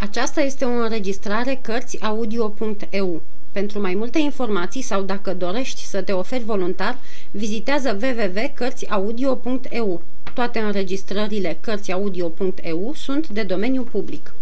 Aceasta 0.00 0.40
este 0.40 0.64
o 0.64 0.68
înregistrare 0.68 1.58
Cărțiaudio.eu. 1.62 3.22
Pentru 3.52 3.80
mai 3.80 3.94
multe 3.94 4.18
informații 4.18 4.82
sau 4.82 5.02
dacă 5.02 5.34
dorești 5.34 5.84
să 5.84 6.02
te 6.02 6.12
oferi 6.12 6.44
voluntar, 6.44 6.98
vizitează 7.30 7.98
www.cărțiaudio.eu. 8.02 10.02
Toate 10.34 10.58
înregistrările 10.58 11.58
Cărțiaudio.eu 11.60 12.92
sunt 12.94 13.28
de 13.28 13.42
domeniu 13.42 13.82
public. 13.82 14.34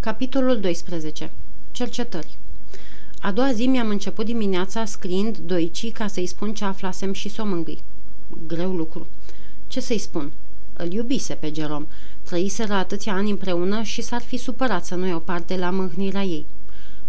Capitolul 0.00 0.60
12. 0.60 1.30
Cercetări 1.72 2.36
A 3.20 3.32
doua 3.32 3.52
zi 3.52 3.66
mi-am 3.66 3.88
început 3.88 4.24
dimineața 4.24 4.84
scriind 4.84 5.38
doicii 5.38 5.90
ca 5.90 6.06
să-i 6.06 6.26
spun 6.26 6.54
ce 6.54 6.64
aflasem 6.64 7.12
și 7.12 7.28
să 7.28 7.42
o 7.42 7.44
mângâi. 7.44 7.82
Greu 8.46 8.72
lucru. 8.72 9.06
Ce 9.66 9.80
să-i 9.80 9.98
spun? 9.98 10.32
Îl 10.76 10.92
iubise 10.92 11.34
pe 11.34 11.52
Jerome 11.54 11.86
Trăiseră 12.28 12.72
atâția 12.72 13.12
ani 13.12 13.30
împreună 13.30 13.82
și 13.82 14.02
s-ar 14.02 14.20
fi 14.20 14.36
supărat 14.36 14.84
să 14.84 14.94
nu 14.94 15.06
iau 15.06 15.18
parte 15.18 15.56
la 15.56 15.70
mâhnirea 15.70 16.22
ei. 16.22 16.44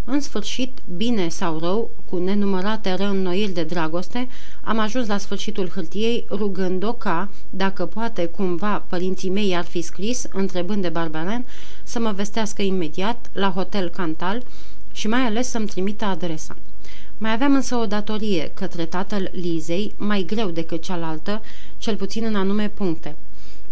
În 0.04 0.20
sfârșit, 0.20 0.78
bine 0.96 1.28
sau 1.28 1.58
rău, 1.58 1.90
cu 2.04 2.16
nenumărate 2.16 2.94
reînnoiri 2.94 3.52
de 3.52 3.62
dragoste, 3.62 4.28
am 4.60 4.78
ajuns 4.78 5.06
la 5.06 5.18
sfârșitul 5.18 5.68
hârtiei 5.68 6.24
rugând-o 6.30 6.92
ca, 6.92 7.28
dacă 7.50 7.86
poate 7.86 8.26
cumva 8.26 8.84
părinții 8.88 9.30
mei 9.30 9.56
ar 9.56 9.64
fi 9.64 9.80
scris, 9.80 10.26
întrebând 10.32 10.82
de 10.82 10.88
Barbaren, 10.88 11.44
să 11.82 11.98
mă 11.98 12.12
vestească 12.12 12.62
imediat 12.62 13.30
la 13.32 13.50
Hotel 13.50 13.88
Cantal 13.88 14.42
și 14.92 15.08
mai 15.08 15.20
ales 15.20 15.48
să-mi 15.48 15.66
trimită 15.66 16.04
adresa. 16.04 16.56
Mai 17.18 17.32
aveam 17.32 17.54
însă 17.54 17.76
o 17.76 17.86
datorie 17.86 18.50
către 18.54 18.84
tatăl 18.84 19.30
Lizei, 19.32 19.94
mai 19.96 20.22
greu 20.22 20.50
decât 20.50 20.82
cealaltă, 20.82 21.42
cel 21.78 21.96
puțin 21.96 22.24
în 22.24 22.34
anume 22.34 22.68
puncte– 22.68 23.16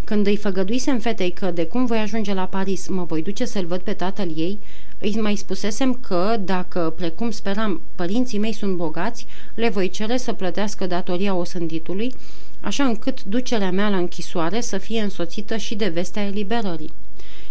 când 0.09 0.27
îi 0.27 0.37
făgăduisem 0.37 0.99
fetei 0.99 1.31
că 1.31 1.51
de 1.51 1.65
cum 1.65 1.85
voi 1.85 1.97
ajunge 1.97 2.33
la 2.33 2.45
Paris 2.45 2.87
mă 2.87 3.03
voi 3.03 3.21
duce 3.21 3.45
să-l 3.45 3.65
văd 3.65 3.79
pe 3.79 3.93
tatăl 3.93 4.31
ei, 4.35 4.59
îi 4.99 5.17
mai 5.21 5.35
spusesem 5.35 5.93
că, 5.93 6.37
dacă, 6.43 6.93
precum 6.97 7.31
speram, 7.31 7.81
părinții 7.95 8.39
mei 8.39 8.53
sunt 8.53 8.75
bogați, 8.75 9.25
le 9.55 9.69
voi 9.69 9.89
cere 9.89 10.17
să 10.17 10.33
plătească 10.33 10.87
datoria 10.87 11.35
osânditului, 11.35 12.13
așa 12.61 12.83
încât 12.83 13.23
ducerea 13.23 13.71
mea 13.71 13.89
la 13.89 13.97
închisoare 13.97 14.61
să 14.61 14.77
fie 14.77 15.01
însoțită 15.01 15.57
și 15.57 15.75
de 15.75 15.87
vestea 15.87 16.25
eliberării. 16.25 16.91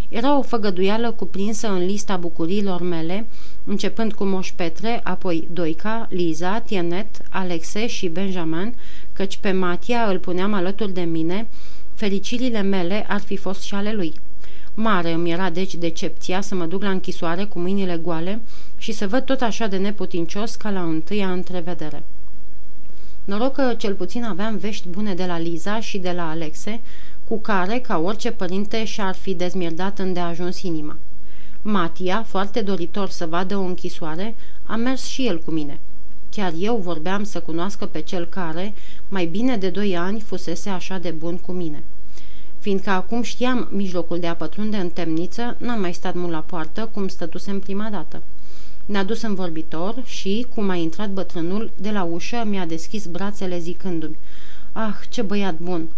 Era 0.09 0.39
o 0.39 0.43
făgăduială 0.43 1.11
cuprinsă 1.11 1.69
în 1.69 1.87
lista 1.87 2.17
bucuriilor 2.17 2.81
mele, 2.81 3.27
începând 3.65 4.13
cu 4.13 4.25
Moș 4.25 4.53
Petre, 4.53 5.01
apoi 5.03 5.49
Doica, 5.53 6.07
Liza, 6.11 6.61
Tienet, 6.61 7.09
Alexe 7.29 7.87
și 7.87 8.09
Benjamin, 8.09 8.75
căci 9.13 9.37
pe 9.37 9.53
Matia 9.53 10.09
îl 10.09 10.19
puneam 10.19 10.53
alături 10.53 10.93
de 10.93 11.01
mine, 11.01 11.47
Fericirile 11.99 12.63
mele 12.63 13.05
ar 13.09 13.21
fi 13.21 13.37
fost 13.37 13.63
și 13.63 13.75
ale 13.75 13.93
lui. 13.93 14.13
Mare 14.75 15.13
îmi 15.13 15.31
era 15.31 15.51
deci 15.51 15.75
decepția 15.75 16.41
să 16.41 16.55
mă 16.55 16.67
duc 16.67 16.83
la 16.83 16.91
închisoare 16.91 17.45
cu 17.45 17.59
mâinile 17.59 17.97
goale 17.97 18.41
și 18.77 18.93
să 18.93 19.07
văd 19.07 19.25
tot 19.25 19.41
așa 19.41 19.67
de 19.67 19.77
neputincios 19.77 20.55
ca 20.55 20.71
la 20.71 20.83
întâia 20.83 21.33
întrevedere. 21.33 22.03
Noroc 23.25 23.53
că 23.53 23.75
cel 23.77 23.95
puțin 23.95 24.25
aveam 24.25 24.57
vești 24.57 24.89
bune 24.89 25.15
de 25.15 25.27
la 25.27 25.39
Liza 25.39 25.81
și 25.81 25.99
de 25.99 26.13
la 26.13 26.31
Alexe, 26.31 26.81
cu 27.29 27.39
care, 27.39 27.79
ca 27.79 27.99
orice 27.99 28.31
părinte, 28.31 28.85
și-ar 28.85 29.15
fi 29.15 29.35
dezmierdat 29.35 29.99
îndeajuns 29.99 30.63
inima. 30.63 30.97
Matia, 31.63 32.23
foarte 32.23 32.61
doritor 32.61 33.09
să 33.09 33.27
vadă 33.27 33.57
o 33.57 33.63
închisoare, 33.63 34.35
a 34.65 34.77
mers 34.77 35.05
și 35.05 35.27
el 35.27 35.39
cu 35.39 35.51
mine. 35.51 35.79
Chiar 36.39 36.53
eu 36.59 36.77
vorbeam 36.77 37.25
să 37.25 37.41
cunoască 37.41 37.87
pe 37.87 38.01
cel 38.01 38.25
care, 38.27 38.75
mai 39.09 39.27
bine 39.27 39.57
de 39.57 39.71
doi 39.71 39.97
ani, 39.97 40.21
fusese 40.21 40.69
așa 40.69 40.99
de 40.99 41.11
bun 41.11 41.37
cu 41.37 41.53
mine. 41.53 41.83
Fiindcă 42.59 42.91
acum 42.91 43.23
știam 43.23 43.69
mijlocul 43.71 44.19
de 44.19 44.27
a 44.27 44.35
pătrunde 44.35 44.77
în 44.77 44.91
temniță, 44.91 45.57
n-am 45.59 45.81
mai 45.81 45.93
stat 45.93 46.15
mult 46.15 46.33
la 46.33 46.39
poartă, 46.39 46.91
cum 46.93 47.09
stătusem 47.09 47.61
prima 47.61 47.89
dată. 47.91 48.23
Ne-a 48.87 49.05
dus 49.05 49.23
în 49.23 49.35
vorbitor 49.35 50.03
și, 50.05 50.47
cum 50.55 50.69
a 50.69 50.75
intrat 50.75 51.11
bătrânul, 51.11 51.71
de 51.77 51.91
la 51.91 52.03
ușă 52.03 52.45
mi-a 52.47 52.67
deschis 52.67 53.07
brațele 53.07 53.59
zicându-mi 53.59 54.17
Ah, 54.73 54.95
ce 55.09 55.23
băiat 55.23 55.59
bun!" 55.59 55.89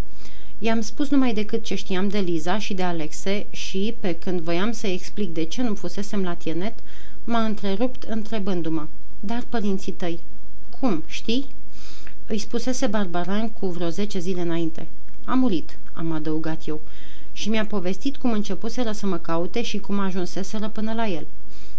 I-am 0.58 0.80
spus 0.80 1.08
numai 1.08 1.34
decât 1.34 1.64
ce 1.64 1.74
știam 1.74 2.08
de 2.08 2.18
Liza 2.18 2.58
și 2.58 2.74
de 2.74 2.82
Alexe 2.82 3.46
și, 3.50 3.94
pe 4.00 4.14
când 4.14 4.40
voiam 4.40 4.72
să 4.72 4.86
explic 4.86 5.34
de 5.34 5.44
ce 5.44 5.62
nu 5.62 5.74
fusesem 5.74 6.22
la 6.22 6.34
tienet, 6.34 6.74
m-a 7.24 7.44
întrerupt 7.44 8.02
întrebându-mă 8.02 8.86
Dar 9.20 9.44
părinții 9.48 9.92
tăi, 9.92 10.20
cum, 10.80 11.02
știi?" 11.06 11.46
Îi 12.26 12.38
spusese 12.38 12.86
Barbaran 12.86 13.48
cu 13.48 13.66
vreo 13.66 13.88
zece 13.88 14.18
zile 14.18 14.40
înainte. 14.40 14.86
A 15.24 15.34
murit, 15.34 15.78
am 15.92 16.12
adăugat 16.12 16.66
eu, 16.66 16.80
și 17.32 17.48
mi-a 17.48 17.66
povestit 17.66 18.16
cum 18.16 18.32
începuseră 18.32 18.92
să 18.92 19.06
mă 19.06 19.16
caute 19.16 19.62
și 19.62 19.78
cum 19.78 19.98
ajunseseră 19.98 20.68
până 20.68 20.92
la 20.92 21.06
el. 21.06 21.26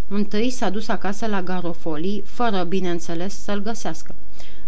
Întâi 0.08 0.50
s-a 0.50 0.70
dus 0.70 0.88
acasă 0.88 1.26
la 1.26 1.42
Garofoli, 1.42 2.24
fără, 2.26 2.64
bineînțeles, 2.64 3.44
să-l 3.44 3.62
găsească. 3.62 4.16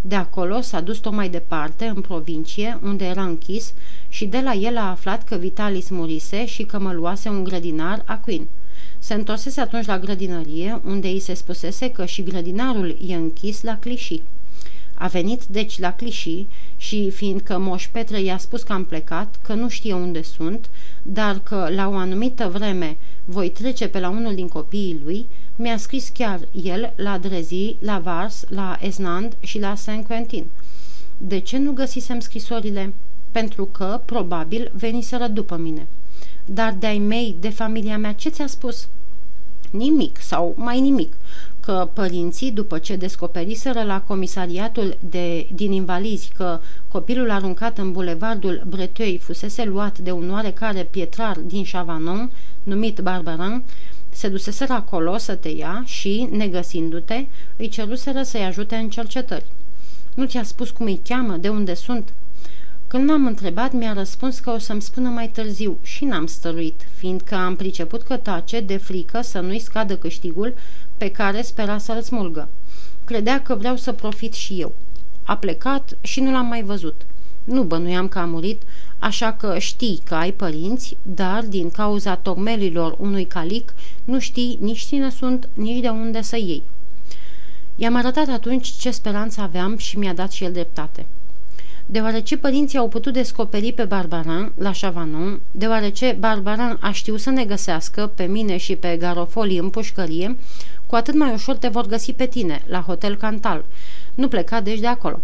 De 0.02 0.16
acolo 0.16 0.62
s-a 0.62 0.82
dus 0.82 0.98
tot 0.98 1.12
mai 1.12 1.30
departe, 1.30 1.86
în 1.86 2.02
provincie, 2.02 2.80
unde 2.84 3.06
era 3.06 3.24
închis, 3.24 3.74
și 4.10 4.26
de 4.26 4.40
la 4.40 4.54
el 4.54 4.78
a 4.78 4.90
aflat 4.90 5.24
că 5.24 5.36
Vitalis 5.36 5.90
murise 5.90 6.46
și 6.46 6.64
că 6.64 6.80
mă 6.80 6.94
luase 6.94 7.30
un 7.30 7.44
grădinar, 7.44 8.04
Aquin. 8.06 8.48
Se 9.04 9.14
întorsese 9.14 9.62
atunci 9.62 9.86
la 9.86 10.00
grădinărie, 10.00 10.82
unde 10.86 11.08
îi 11.08 11.20
se 11.20 11.34
spusese 11.34 11.92
că 11.92 12.06
și 12.06 12.24
grădinarul 12.24 12.98
e 13.08 13.16
închis 13.16 13.62
la 13.62 13.78
clișii. 13.78 14.24
A 14.94 15.08
venit 15.08 15.46
deci 15.46 15.80
la 15.80 15.94
clișii 15.94 16.48
și 16.78 17.10
fiindcă 17.10 17.58
Moș 17.58 17.88
Petre 17.88 18.22
i-a 18.22 18.38
spus 18.38 18.64
că 18.64 18.74
am 18.74 18.86
plecat, 18.86 19.36
că 19.42 19.54
nu 19.54 19.70
știe 19.70 19.94
unde 19.94 20.22
sunt, 20.22 20.70
dar 21.02 21.40
că 21.40 21.68
la 21.76 21.88
o 21.90 21.96
anumită 21.96 22.48
vreme 22.48 22.98
voi 23.26 23.50
trece 23.50 23.88
pe 23.88 24.00
la 24.00 24.10
unul 24.10 24.36
din 24.36 24.48
copiii 24.48 25.02
lui, 25.04 25.26
mi-a 25.56 25.78
scris 25.78 26.10
chiar 26.10 26.40
el 26.64 26.94
la 26.96 27.18
Drezi, 27.18 27.76
la 27.80 28.00
Vars, 28.00 28.46
la 28.50 28.78
Esnand 28.82 29.36
și 29.40 29.60
la 29.60 29.76
Saint-Quentin. 29.76 30.46
De 31.18 31.40
ce 31.40 31.58
nu 31.58 31.72
găsisem 31.72 32.20
scrisorile? 32.20 32.94
Pentru 33.32 33.66
că, 33.66 34.02
probabil, 34.06 34.72
veniseră 34.76 35.28
după 35.28 35.58
mine. 35.58 35.88
Dar 36.46 36.76
de-ai 36.80 36.98
mei, 36.98 37.36
de 37.40 37.50
familia 37.50 37.98
mea, 37.98 38.14
ce 38.14 38.30
ți-a 38.30 38.48
spus?" 38.48 38.88
Nimic 39.72 40.22
sau 40.22 40.54
mai 40.58 40.80
nimic 40.80 41.14
că 41.60 41.90
părinții, 41.94 42.52
după 42.52 42.78
ce 42.78 42.96
descoperiseră 42.96 43.84
la 43.84 44.02
comisariatul 44.02 44.98
de, 45.10 45.48
din 45.54 45.72
invalizi 45.72 46.32
că 46.36 46.60
copilul 46.88 47.32
aruncat 47.32 47.78
în 47.78 47.92
bulevardul 47.92 48.64
Breteuil 48.68 49.20
fusese 49.20 49.64
luat 49.64 49.98
de 50.00 50.12
un 50.12 50.32
oarecare 50.32 50.88
pietrar 50.92 51.40
din 51.40 51.64
Chavanon, 51.72 52.32
numit 52.64 53.00
Barbaran, 53.00 53.64
se 54.10 54.28
duseseră 54.28 54.74
acolo 54.74 55.18
să 55.18 55.36
te 55.36 55.50
ia 55.50 55.84
și, 55.86 56.28
negăsindu-te, 56.32 57.26
îi 57.56 57.68
ceruseră 57.68 58.24
să-i 58.24 58.44
ajute 58.44 58.76
în 58.76 58.90
cercetări. 58.90 59.46
Nu 60.14 60.26
ți-a 60.26 60.44
spus 60.44 60.70
cum 60.70 60.86
îi 60.86 61.02
cheamă, 61.04 61.38
de 61.38 61.50
unde 61.50 61.74
sunt? 61.74 62.14
Când 62.94 63.10
m-am 63.10 63.26
întrebat, 63.26 63.72
mi-a 63.72 63.94
răspuns 63.94 64.40
că 64.40 64.50
o 64.50 64.58
să-mi 64.58 64.82
spună 64.82 65.10
mai 65.10 65.28
târziu 65.28 65.78
și 65.84 66.06
n-am 66.06 66.26
stăruit, 66.26 66.82
fiindcă 66.96 67.36
am 67.36 67.56
priceput 67.56 68.02
că 68.02 68.18
tace 68.18 68.60
de 68.60 68.78
frică 68.78 69.22
să 69.22 69.40
nu-i 69.40 69.60
scadă 69.60 69.98
câștigul 69.98 70.54
pe 70.98 71.12
care 71.12 71.42
spera 71.42 71.78
să-l 71.78 72.02
smulgă. 72.02 72.50
Credea 73.04 73.42
că 73.42 73.56
vreau 73.56 73.76
să 73.76 73.92
profit 73.92 74.34
și 74.34 74.62
eu. 74.62 74.76
A 75.24 75.38
plecat 75.38 75.98
și 76.02 76.20
nu 76.20 76.32
l-am 76.32 76.46
mai 76.46 76.64
văzut. 76.64 77.02
Nu 77.44 77.64
bănuiam 77.64 78.08
că 78.08 78.20
a 78.20 78.26
murit, 78.26 78.62
așa 79.00 79.34
că 79.34 79.58
știi 79.60 80.02
că 80.04 80.16
ai 80.16 80.32
părinți, 80.32 80.98
dar 81.02 81.44
din 81.44 81.70
cauza 81.70 82.16
tocmelilor 82.16 82.96
unui 83.00 83.26
calic 83.26 83.74
nu 84.04 84.20
știi 84.20 84.58
nici 84.62 84.86
cine 84.86 85.10
sunt, 85.10 85.50
nici 85.54 85.82
de 85.82 85.90
unde 85.90 86.22
să 86.22 86.38
iei. 86.38 86.64
I-am 87.76 87.96
arătat 87.96 88.28
atunci 88.28 88.68
ce 88.68 88.92
speranță 88.92 89.42
aveam 89.42 89.78
și 89.78 89.98
mi-a 89.98 90.14
dat 90.14 90.32
și 90.32 90.44
el 90.44 90.52
dreptate 90.52 91.06
deoarece 91.86 92.38
părinții 92.38 92.78
au 92.78 92.88
putut 92.88 93.14
descoperi 93.14 93.74
pe 93.74 93.84
Barbaran 93.84 94.52
la 94.58 94.72
Chavanon, 94.82 95.40
deoarece 95.52 96.16
Barbaran 96.20 96.78
a 96.82 96.92
știut 96.92 97.20
să 97.20 97.30
ne 97.30 97.46
găsească 97.46 98.12
pe 98.16 98.24
mine 98.24 98.58
și 98.58 98.76
pe 98.76 98.98
Garofoli 98.98 99.58
în 99.58 99.70
pușcărie, 99.70 100.38
cu 100.86 100.96
atât 100.96 101.14
mai 101.14 101.34
ușor 101.34 101.56
te 101.56 101.68
vor 101.68 101.86
găsi 101.86 102.14
pe 102.14 102.26
tine, 102.26 102.62
la 102.68 102.82
Hotel 102.82 103.16
Cantal. 103.16 103.66
Nu 104.14 104.28
pleca 104.28 104.62
deci 104.62 104.80
de 104.80 104.88
acolo. 104.88 105.20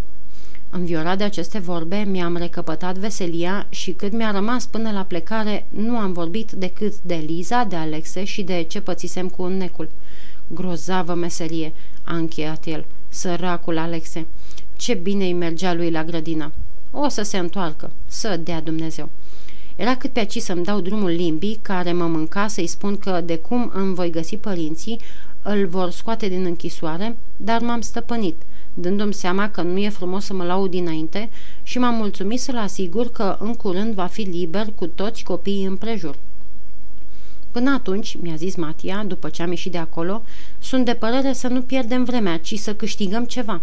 Înviorat 0.71 1.17
de 1.17 1.23
aceste 1.23 1.59
vorbe, 1.59 1.97
mi-am 2.07 2.37
recăpătat 2.37 2.97
veselia 2.97 3.65
și 3.69 3.91
cât 3.91 4.11
mi-a 4.11 4.31
rămas 4.31 4.65
până 4.65 4.91
la 4.91 5.01
plecare, 5.01 5.65
nu 5.69 5.97
am 5.97 6.13
vorbit 6.13 6.51
decât 6.51 6.93
de 7.01 7.23
Liza, 7.27 7.63
de 7.63 7.75
Alexe 7.75 8.23
și 8.23 8.41
de 8.41 8.65
ce 8.67 8.81
pățisem 8.81 9.27
cu 9.27 9.41
un 9.41 9.57
necul. 9.57 9.89
Grozavă 10.47 11.13
meserie, 11.13 11.73
a 12.03 12.15
încheiat 12.15 12.65
el, 12.65 12.85
săracul 13.09 13.77
Alexe. 13.77 14.25
Ce 14.79 14.93
bine 14.93 15.25
îi 15.25 15.33
mergea 15.33 15.73
lui 15.73 15.91
la 15.91 16.03
grădină. 16.03 16.51
O 16.91 17.07
să 17.07 17.21
se 17.21 17.37
întoarcă, 17.37 17.91
să 18.07 18.39
dea 18.43 18.61
Dumnezeu. 18.61 19.09
Era 19.75 19.95
cât 19.95 20.11
pe 20.11 20.19
aici 20.19 20.37
să-mi 20.37 20.63
dau 20.63 20.79
drumul 20.79 21.09
limbii 21.09 21.59
care 21.61 21.91
mă 21.91 22.07
mânca 22.07 22.47
să-i 22.47 22.67
spun 22.67 22.97
că 22.97 23.21
de 23.25 23.37
cum 23.37 23.71
îmi 23.73 23.93
voi 23.93 24.09
găsi 24.09 24.37
părinții, 24.37 24.99
îl 25.41 25.67
vor 25.67 25.89
scoate 25.89 26.27
din 26.27 26.45
închisoare, 26.45 27.17
dar 27.37 27.61
m-am 27.61 27.81
stăpânit, 27.81 28.35
dându-mi 28.73 29.13
seama 29.13 29.49
că 29.49 29.61
nu 29.61 29.77
e 29.77 29.89
frumos 29.89 30.25
să 30.25 30.33
mă 30.33 30.43
laud 30.43 30.69
dinainte 30.69 31.29
și 31.63 31.77
m-am 31.77 31.95
mulțumit 31.95 32.39
să-l 32.39 32.57
asigur 32.57 33.11
că 33.11 33.37
în 33.39 33.53
curând 33.53 33.93
va 33.93 34.05
fi 34.05 34.21
liber 34.21 34.67
cu 34.75 34.87
toți 34.87 35.23
copiii 35.23 35.65
împrejur. 35.65 36.15
Până 37.51 37.71
atunci, 37.71 38.17
mi-a 38.21 38.35
zis 38.35 38.55
Matia, 38.55 39.03
după 39.07 39.29
ce 39.29 39.41
am 39.41 39.49
ieșit 39.49 39.71
de 39.71 39.77
acolo, 39.77 40.23
sunt 40.59 40.85
de 40.85 40.93
părere 40.93 41.33
să 41.33 41.47
nu 41.47 41.61
pierdem 41.61 42.03
vremea, 42.03 42.37
ci 42.37 42.59
să 42.59 42.73
câștigăm 42.73 43.25
ceva. 43.25 43.61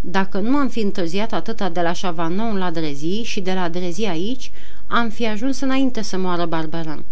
Dacă 0.00 0.38
nu 0.38 0.56
am 0.56 0.68
fi 0.68 0.80
întârziat 0.80 1.32
atâta 1.32 1.68
de 1.68 1.80
la 1.80 1.92
Chavanon 2.00 2.56
la 2.56 2.70
Drezi 2.70 3.22
și 3.22 3.40
de 3.40 3.52
la 3.52 3.68
Drezi 3.68 4.04
aici, 4.04 4.50
am 4.86 5.08
fi 5.08 5.26
ajuns 5.26 5.60
înainte 5.60 6.02
să 6.02 6.18
moară 6.18 6.46
Barbaran. 6.46 7.04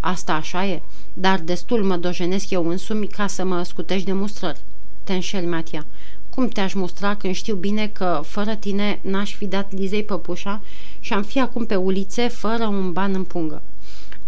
Asta 0.00 0.32
așa 0.32 0.66
e, 0.66 0.82
dar 1.14 1.40
destul 1.40 1.84
mă 1.84 1.96
dojenesc 1.96 2.50
eu 2.50 2.68
însumi 2.68 3.06
ca 3.06 3.26
să 3.26 3.44
mă 3.44 3.62
scutești 3.62 4.06
de 4.06 4.12
mustrări. 4.12 4.60
Te 5.04 5.12
înșel, 5.12 5.46
Matia. 5.46 5.86
Cum 6.30 6.48
te-aș 6.48 6.74
mustra 6.74 7.14
când 7.14 7.34
știu 7.34 7.54
bine 7.54 7.86
că 7.86 8.20
fără 8.24 8.54
tine 8.54 8.98
n-aș 9.02 9.34
fi 9.34 9.46
dat 9.46 9.72
Lizei 9.72 10.04
păpușa 10.04 10.60
și 11.00 11.12
am 11.12 11.22
fi 11.22 11.40
acum 11.40 11.66
pe 11.66 11.74
ulițe 11.74 12.28
fără 12.28 12.66
un 12.66 12.92
ban 12.92 13.14
în 13.14 13.24
pungă. 13.24 13.62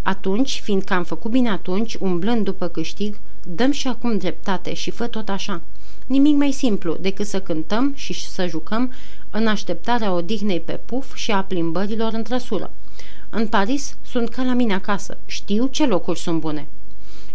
Atunci, 0.03 0.61
fiindcă 0.62 0.95
am 0.95 1.05
făcut 1.05 1.31
bine 1.31 1.50
atunci, 1.50 1.95
umblând 1.95 2.45
după 2.45 2.67
câștig, 2.67 3.19
dăm 3.55 3.71
și 3.71 3.89
acum 3.89 4.19
dreptate 4.19 4.75
și 4.75 4.91
fă 4.91 5.06
tot 5.06 5.29
așa. 5.29 5.61
Nimic 6.06 6.37
mai 6.37 6.53
simplu 6.53 6.97
decât 7.00 7.27
să 7.27 7.41
cântăm 7.41 7.93
și 7.97 8.29
să 8.29 8.47
jucăm 8.47 8.93
în 9.31 9.47
așteptarea 9.47 10.12
odihnei 10.12 10.61
pe 10.61 10.81
puf 10.85 11.15
și 11.15 11.31
a 11.31 11.43
plimbărilor 11.43 12.12
în 12.12 12.23
trăsură. 12.23 12.71
În 13.31 13.47
Paris 13.47 13.97
sunt 14.05 14.29
ca 14.29 14.43
la 14.43 14.53
mine 14.53 14.75
acasă, 14.75 15.19
știu 15.27 15.67
ce 15.67 15.87
locuri 15.87 16.19
sunt 16.19 16.41
bune. 16.41 16.67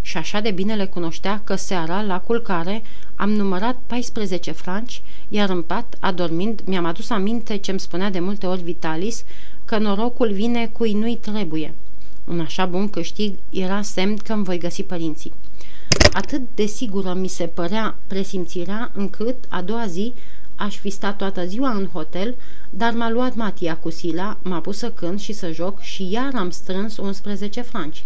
Și 0.02 0.18
așa 0.18 0.40
de 0.40 0.52
bine 0.52 0.76
le 0.76 0.86
cunoștea 0.86 1.42
că 1.44 1.56
seara, 1.56 2.02
la 2.02 2.20
culcare, 2.20 2.84
am 3.16 3.32
numărat 3.32 3.78
14 3.88 4.52
franci, 4.52 5.02
iar 5.30 5.50
în 5.50 5.62
pat, 5.62 5.96
adormind, 6.00 6.62
mi-am 6.66 6.86
adus 6.86 7.10
aminte 7.10 7.58
ce 7.58 7.72
îmi 7.72 7.80
spunea 7.80 8.10
de 8.10 8.20
multe 8.20 8.46
ori 8.46 8.64
Vitalis, 8.64 9.24
că 9.66 9.78
norocul 9.78 10.32
vine 10.32 10.70
cui 10.72 10.94
nu-i 10.94 11.18
trebuie. 11.18 11.74
Un 12.24 12.40
așa 12.40 12.66
bun 12.66 12.90
câștig 12.90 13.36
era 13.50 13.82
semn 13.82 14.18
că 14.18 14.34
îmi 14.34 14.44
voi 14.44 14.58
găsi 14.58 14.84
părinții. 14.84 15.32
Atât 16.12 16.42
de 16.56 16.66
sigură 16.66 17.14
mi 17.14 17.28
se 17.28 17.46
părea 17.46 17.96
presimțirea 18.08 18.92
încât, 18.94 19.36
a 19.50 19.62
doua 19.62 19.88
zi, 19.88 20.14
aș 20.56 20.78
fi 20.78 20.90
stat 20.90 21.18
toată 21.18 21.46
ziua 21.46 21.70
în 21.70 21.88
hotel, 21.88 22.36
dar 22.70 22.94
m-a 22.94 23.10
luat 23.10 23.36
Matia 23.36 23.78
cu 23.78 23.90
Sila, 23.90 24.38
m-a 24.42 24.60
pus 24.60 24.78
să 24.78 24.92
cânt 24.92 25.20
și 25.20 25.34
să 25.34 25.52
joc 25.52 25.80
și 25.80 26.12
iar 26.12 26.32
am 26.36 26.50
strâns 26.50 26.98
11 26.98 27.62
franci. 27.62 28.06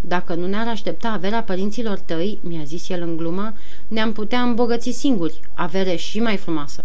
Dacă 0.00 0.34
nu 0.34 0.46
ne-ar 0.46 0.68
aștepta 0.68 1.08
averea 1.08 1.42
părinților 1.42 1.98
tăi, 1.98 2.38
mi-a 2.42 2.64
zis 2.64 2.88
el 2.88 3.02
în 3.02 3.16
glumă, 3.16 3.52
ne-am 3.88 4.12
putea 4.12 4.42
îmbogăți 4.42 4.90
singuri, 4.90 5.40
avere 5.54 5.96
și 5.96 6.20
mai 6.20 6.36
frumoasă. 6.36 6.84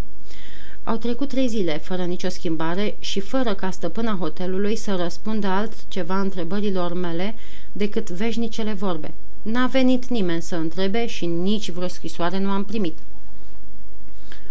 Au 0.84 0.96
trecut 0.96 1.28
trei 1.28 1.48
zile, 1.48 1.78
fără 1.78 2.02
nicio 2.02 2.28
schimbare 2.28 2.96
și 2.98 3.20
fără 3.20 3.54
ca 3.54 3.70
stăpâna 3.70 4.16
hotelului 4.20 4.76
să 4.76 4.94
răspundă 4.94 5.46
altceva 5.46 6.20
întrebărilor 6.20 6.92
mele 6.92 7.34
decât 7.72 8.10
veșnicele 8.10 8.72
vorbe. 8.72 9.14
N-a 9.42 9.66
venit 9.66 10.08
nimeni 10.08 10.42
să 10.42 10.56
întrebe 10.56 11.06
și 11.06 11.26
nici 11.26 11.70
vreo 11.70 11.88
scrisoare 11.88 12.38
nu 12.38 12.50
am 12.50 12.64
primit. 12.64 12.98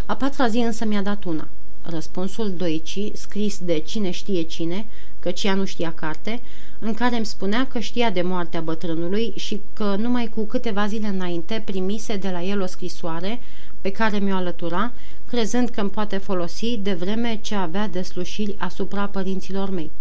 A 0.06 0.16
patra 0.16 0.48
zi 0.48 0.58
însă 0.58 0.86
mi-a 0.86 1.02
dat 1.02 1.24
una. 1.24 1.48
Răspunsul 1.84 2.52
doicii, 2.52 3.12
scris 3.16 3.60
de 3.60 3.80
cine 3.80 4.12
știe 4.12 4.42
cine, 4.42 4.86
căci 5.20 5.44
ea 5.44 5.54
nu 5.54 5.66
știa 5.66 5.94
carte, 5.94 6.42
în 6.80 6.94
care 6.94 7.16
îmi 7.16 7.26
spunea 7.26 7.68
că 7.68 7.80
știa 7.80 8.10
de 8.10 8.22
moartea 8.22 8.62
bătrânului 8.62 9.34
și 9.36 9.62
că 9.74 9.96
numai 9.96 10.28
cu 10.28 10.46
câteva 10.46 10.88
zile 10.88 11.08
înainte 11.08 11.62
primise 11.66 12.16
de 12.16 12.30
la 12.30 12.44
el 12.44 12.62
o 12.62 12.66
scrisoare 12.66 13.40
pe 13.82 13.92
care 13.92 14.20
mi-o 14.20 14.36
alătura, 14.36 14.92
crezând 15.28 15.70
că 15.70 15.82
îmi 15.82 15.90
poate 15.90 16.18
folosi 16.18 16.78
de 16.78 16.94
vreme 16.94 17.40
ce 17.42 17.56
avea 17.56 17.88
deslușiri 17.88 18.56
asupra 18.58 19.06
părinților 19.06 19.70
mei. 19.70 19.92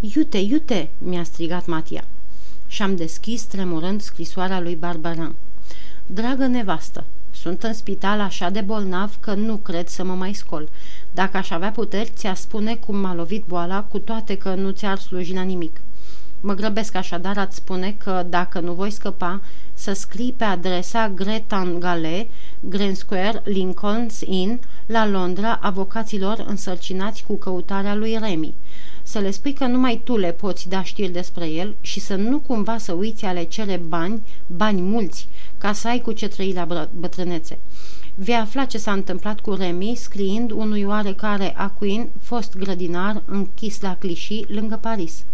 Iute, 0.00 0.38
iute!" 0.38 0.88
mi-a 0.98 1.22
strigat 1.22 1.66
Matia. 1.66 2.04
Și-am 2.66 2.96
deschis 2.96 3.42
tremurând 3.42 4.00
scrisoarea 4.00 4.60
lui 4.60 4.74
Barbaran. 4.74 5.34
Dragă 6.06 6.46
nevastă, 6.46 7.04
sunt 7.32 7.62
în 7.62 7.72
spital 7.72 8.20
așa 8.20 8.50
de 8.50 8.60
bolnav 8.60 9.16
că 9.20 9.34
nu 9.34 9.56
cred 9.56 9.88
să 9.88 10.04
mă 10.04 10.14
mai 10.14 10.32
scol. 10.32 10.68
Dacă 11.10 11.36
aș 11.36 11.50
avea 11.50 11.70
puteri, 11.70 12.12
ți-aș 12.14 12.38
spune 12.38 12.74
cum 12.74 12.96
m-a 12.96 13.14
lovit 13.14 13.44
boala, 13.46 13.82
cu 13.82 13.98
toate 13.98 14.36
că 14.36 14.54
nu 14.54 14.70
ți-ar 14.70 14.98
sluji 14.98 15.34
la 15.34 15.42
nimic. 15.42 15.80
Mă 16.40 16.54
grăbesc 16.54 16.94
așadar 16.94 17.38
a-ți 17.38 17.56
spune 17.56 17.96
că 17.98 18.26
dacă 18.28 18.60
nu 18.60 18.72
voi 18.72 18.90
scăpa, 18.90 19.40
să 19.74 19.92
scrii 19.92 20.34
pe 20.36 20.44
adresa 20.44 21.08
Gretan 21.08 21.80
Gale, 21.80 22.28
Green 22.60 22.94
Square, 22.94 23.42
Lincoln's 23.42 24.20
Inn, 24.24 24.60
la 24.86 25.06
Londra, 25.06 25.58
avocaților 25.62 26.44
însărcinați 26.48 27.24
cu 27.26 27.34
căutarea 27.34 27.94
lui 27.94 28.18
Remy. 28.20 28.54
Să 29.08 29.18
le 29.18 29.30
spui 29.30 29.52
că 29.52 29.66
numai 29.66 30.00
tu 30.04 30.16
le 30.16 30.32
poți 30.32 30.68
da 30.68 30.82
știri 30.82 31.12
despre 31.12 31.48
el 31.48 31.74
și 31.80 32.00
să 32.00 32.14
nu 32.14 32.38
cumva 32.38 32.78
să 32.78 32.92
uiți 32.92 33.24
ale 33.24 33.42
cere 33.44 33.80
bani, 33.88 34.22
bani 34.46 34.80
mulți, 34.80 35.28
ca 35.58 35.72
să 35.72 35.88
ai 35.88 36.00
cu 36.00 36.12
ce 36.12 36.28
trăi 36.28 36.52
la 36.52 36.88
bătrânețe. 36.98 37.58
Vei 38.14 38.34
afla 38.34 38.64
ce 38.64 38.78
s-a 38.78 38.92
întâmplat 38.92 39.40
cu 39.40 39.54
Remy 39.54 39.94
scriind 39.96 40.50
unui 40.50 40.84
oarecare 40.84 41.54
Aquin, 41.56 42.08
fost 42.22 42.56
grădinar, 42.56 43.22
închis 43.26 43.80
la 43.80 43.96
Clichy, 43.96 44.44
lângă 44.48 44.78
Paris. 44.80 45.24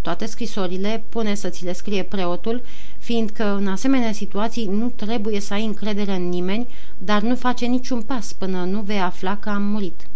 Toate 0.00 0.26
scrisorile 0.26 1.02
pune 1.08 1.34
să 1.34 1.48
ți 1.48 1.64
le 1.64 1.72
scrie 1.72 2.02
preotul, 2.02 2.62
fiindcă 2.98 3.54
în 3.54 3.66
asemenea 3.68 4.12
situații 4.12 4.66
nu 4.66 4.88
trebuie 4.96 5.40
să 5.40 5.54
ai 5.54 5.64
încredere 5.64 6.14
în 6.14 6.28
nimeni, 6.28 6.66
dar 6.98 7.22
nu 7.22 7.34
face 7.34 7.66
niciun 7.66 8.02
pas 8.02 8.32
până 8.32 8.64
nu 8.64 8.80
vei 8.80 9.00
afla 9.00 9.36
că 9.36 9.48
am 9.48 9.62
murit. 9.62 10.06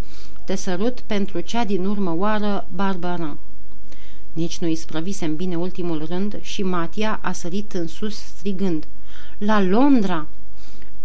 Te 0.46 0.54
sărut 0.54 1.00
pentru 1.00 1.40
cea 1.40 1.64
din 1.64 1.84
urmă 1.84 2.14
oară, 2.16 2.66
Barbara. 2.74 3.36
Nici 4.32 4.58
nu-i 4.58 4.74
sprăvisem 4.74 5.36
bine 5.36 5.56
ultimul 5.56 6.04
rând 6.04 6.38
și 6.40 6.62
Matia 6.62 7.18
a 7.22 7.32
sărit 7.32 7.72
în 7.72 7.86
sus 7.86 8.16
strigând. 8.16 8.84
La 9.38 9.62
Londra! 9.62 10.26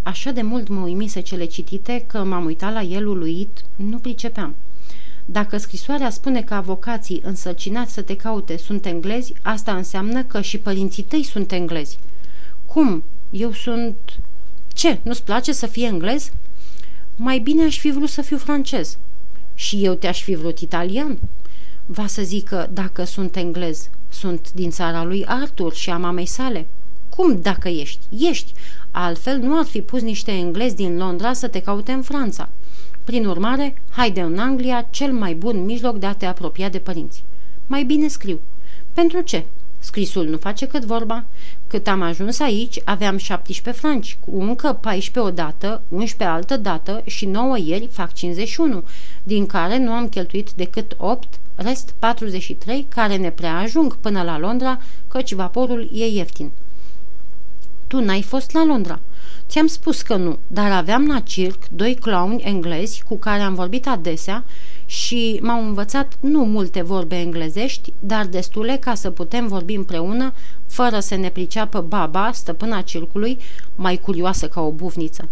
Așa 0.04 0.32
de 0.32 0.42
mult 0.42 0.68
mă 0.68 0.82
uimise 0.82 1.20
cele 1.20 1.46
citite 1.46 2.04
că 2.08 2.24
m-am 2.24 2.46
uitat 2.46 2.74
la 2.74 2.82
el 2.82 3.08
uluit, 3.08 3.64
nu 3.76 3.98
pricepeam. 3.98 4.56
Dacă 5.26 5.58
scrisoarea 5.58 6.10
spune 6.10 6.42
că 6.42 6.54
avocații 6.54 7.22
însărcinați 7.24 7.94
să 7.94 8.02
te 8.02 8.16
caute 8.16 8.58
sunt 8.58 8.86
englezi, 8.86 9.34
asta 9.42 9.76
înseamnă 9.76 10.24
că 10.24 10.42
și 10.42 10.58
părinții 10.58 11.04
tăi 11.04 11.24
sunt 11.24 11.52
englezi. 11.52 11.98
Cum? 12.66 13.04
Eu 13.30 13.52
sunt... 13.52 13.96
Ce? 14.74 15.00
Nu-ți 15.02 15.24
place 15.24 15.52
să 15.52 15.68
fii 15.68 15.86
englez? 15.86 16.32
Mai 17.16 17.40
bine 17.40 17.64
aș 17.64 17.80
fi 17.80 17.92
vrut 17.92 18.10
să 18.10 18.22
fiu 18.22 18.38
francez. 18.38 18.98
Și 19.62 19.86
eu 19.86 19.94
te-aș 19.94 20.22
fi 20.22 20.36
vrut 20.36 20.60
italian? 20.60 21.18
Va 21.86 22.08
să 22.08 22.22
zică, 22.22 22.70
dacă 22.74 23.04
sunt 23.04 23.36
englez, 23.36 23.90
sunt 24.10 24.52
din 24.54 24.70
țara 24.70 25.04
lui 25.04 25.26
Arthur 25.26 25.74
și 25.74 25.90
a 25.90 25.98
mamei 25.98 26.26
sale. 26.26 26.68
Cum 27.10 27.42
dacă 27.42 27.68
ești? 27.68 28.00
Ești. 28.20 28.54
Altfel 28.92 29.38
nu 29.38 29.58
ar 29.58 29.66
fi 29.66 29.82
pus 29.82 30.02
niște 30.02 30.32
englezi 30.32 30.76
din 30.76 30.98
Londra 30.98 31.34
să 31.34 31.48
te 31.48 31.62
caute 31.62 31.92
în 31.92 32.02
Franța. 32.02 32.50
Prin 33.04 33.26
urmare, 33.26 33.82
haide 33.90 34.22
în 34.22 34.40
Anglia 34.40 34.88
cel 34.90 35.12
mai 35.12 35.34
bun 35.34 35.66
mijloc 35.66 35.98
de 35.98 36.06
a 36.06 36.14
te 36.14 36.26
apropia 36.26 36.70
de 36.70 36.80
părinți. 36.80 37.24
Mai 37.68 37.84
bine 37.84 38.08
scriu. 38.08 38.40
Pentru 38.94 39.22
ce? 39.22 39.46
Scrisul 39.84 40.26
nu 40.26 40.38
face 40.38 40.68
cât 40.68 40.86
vorba. 40.86 41.24
Cât 41.68 41.88
am 41.88 42.02
ajuns 42.02 42.40
aici, 42.40 42.80
aveam 42.84 43.18
17 43.18 43.82
franci, 43.82 44.18
cu 44.26 44.42
încă 44.42 44.78
14 44.82 45.34
odată, 45.34 45.82
11 45.90 46.36
altă 46.36 46.58
dată 46.58 47.02
și 47.06 47.26
9 47.26 47.58
ieri 47.58 47.88
fac 47.92 48.14
51, 48.14 48.84
din 49.24 49.46
care 49.46 49.78
nu 49.78 49.92
am 49.92 50.10
cheltuit 50.10 50.52
decât 50.52 50.94
8, 50.98 51.28
rest 51.56 51.94
43, 52.00 52.88
care 52.90 53.16
ne 53.16 53.32
prea 53.32 53.58
ajung 53.58 53.98
până 53.98 54.22
la 54.22 54.40
Londra, 54.40 54.82
căci 55.08 55.34
vaporul 55.34 55.90
e 55.94 56.06
ieftin. 56.06 56.52
Tu 57.88 58.00
n-ai 58.00 58.22
fost 58.22 58.52
la 58.52 58.66
Londra. 58.66 59.00
Ți-am 59.52 59.68
spus 59.68 60.02
că 60.02 60.16
nu, 60.16 60.38
dar 60.48 60.72
aveam 60.72 61.08
la 61.08 61.20
circ 61.20 61.68
doi 61.70 61.96
clowni 61.96 62.42
englezi 62.44 63.04
cu 63.04 63.18
care 63.18 63.42
am 63.42 63.54
vorbit 63.54 63.88
adesea 63.88 64.44
și 64.86 65.40
m-au 65.42 65.64
învățat 65.64 66.14
nu 66.20 66.44
multe 66.44 66.82
vorbe 66.82 67.16
englezești, 67.16 67.94
dar 68.00 68.26
destule 68.26 68.78
ca 68.78 68.94
să 68.94 69.10
putem 69.10 69.48
vorbi 69.48 69.74
împreună, 69.74 70.34
fără 70.68 71.00
să 71.00 71.16
ne 71.16 71.30
priceapă 71.30 71.82
baba, 71.82 72.32
stăpâna 72.34 72.82
circului, 72.82 73.38
mai 73.76 73.98
curioasă 73.98 74.48
ca 74.48 74.62
o 74.62 74.72
buvniță. 74.72 75.30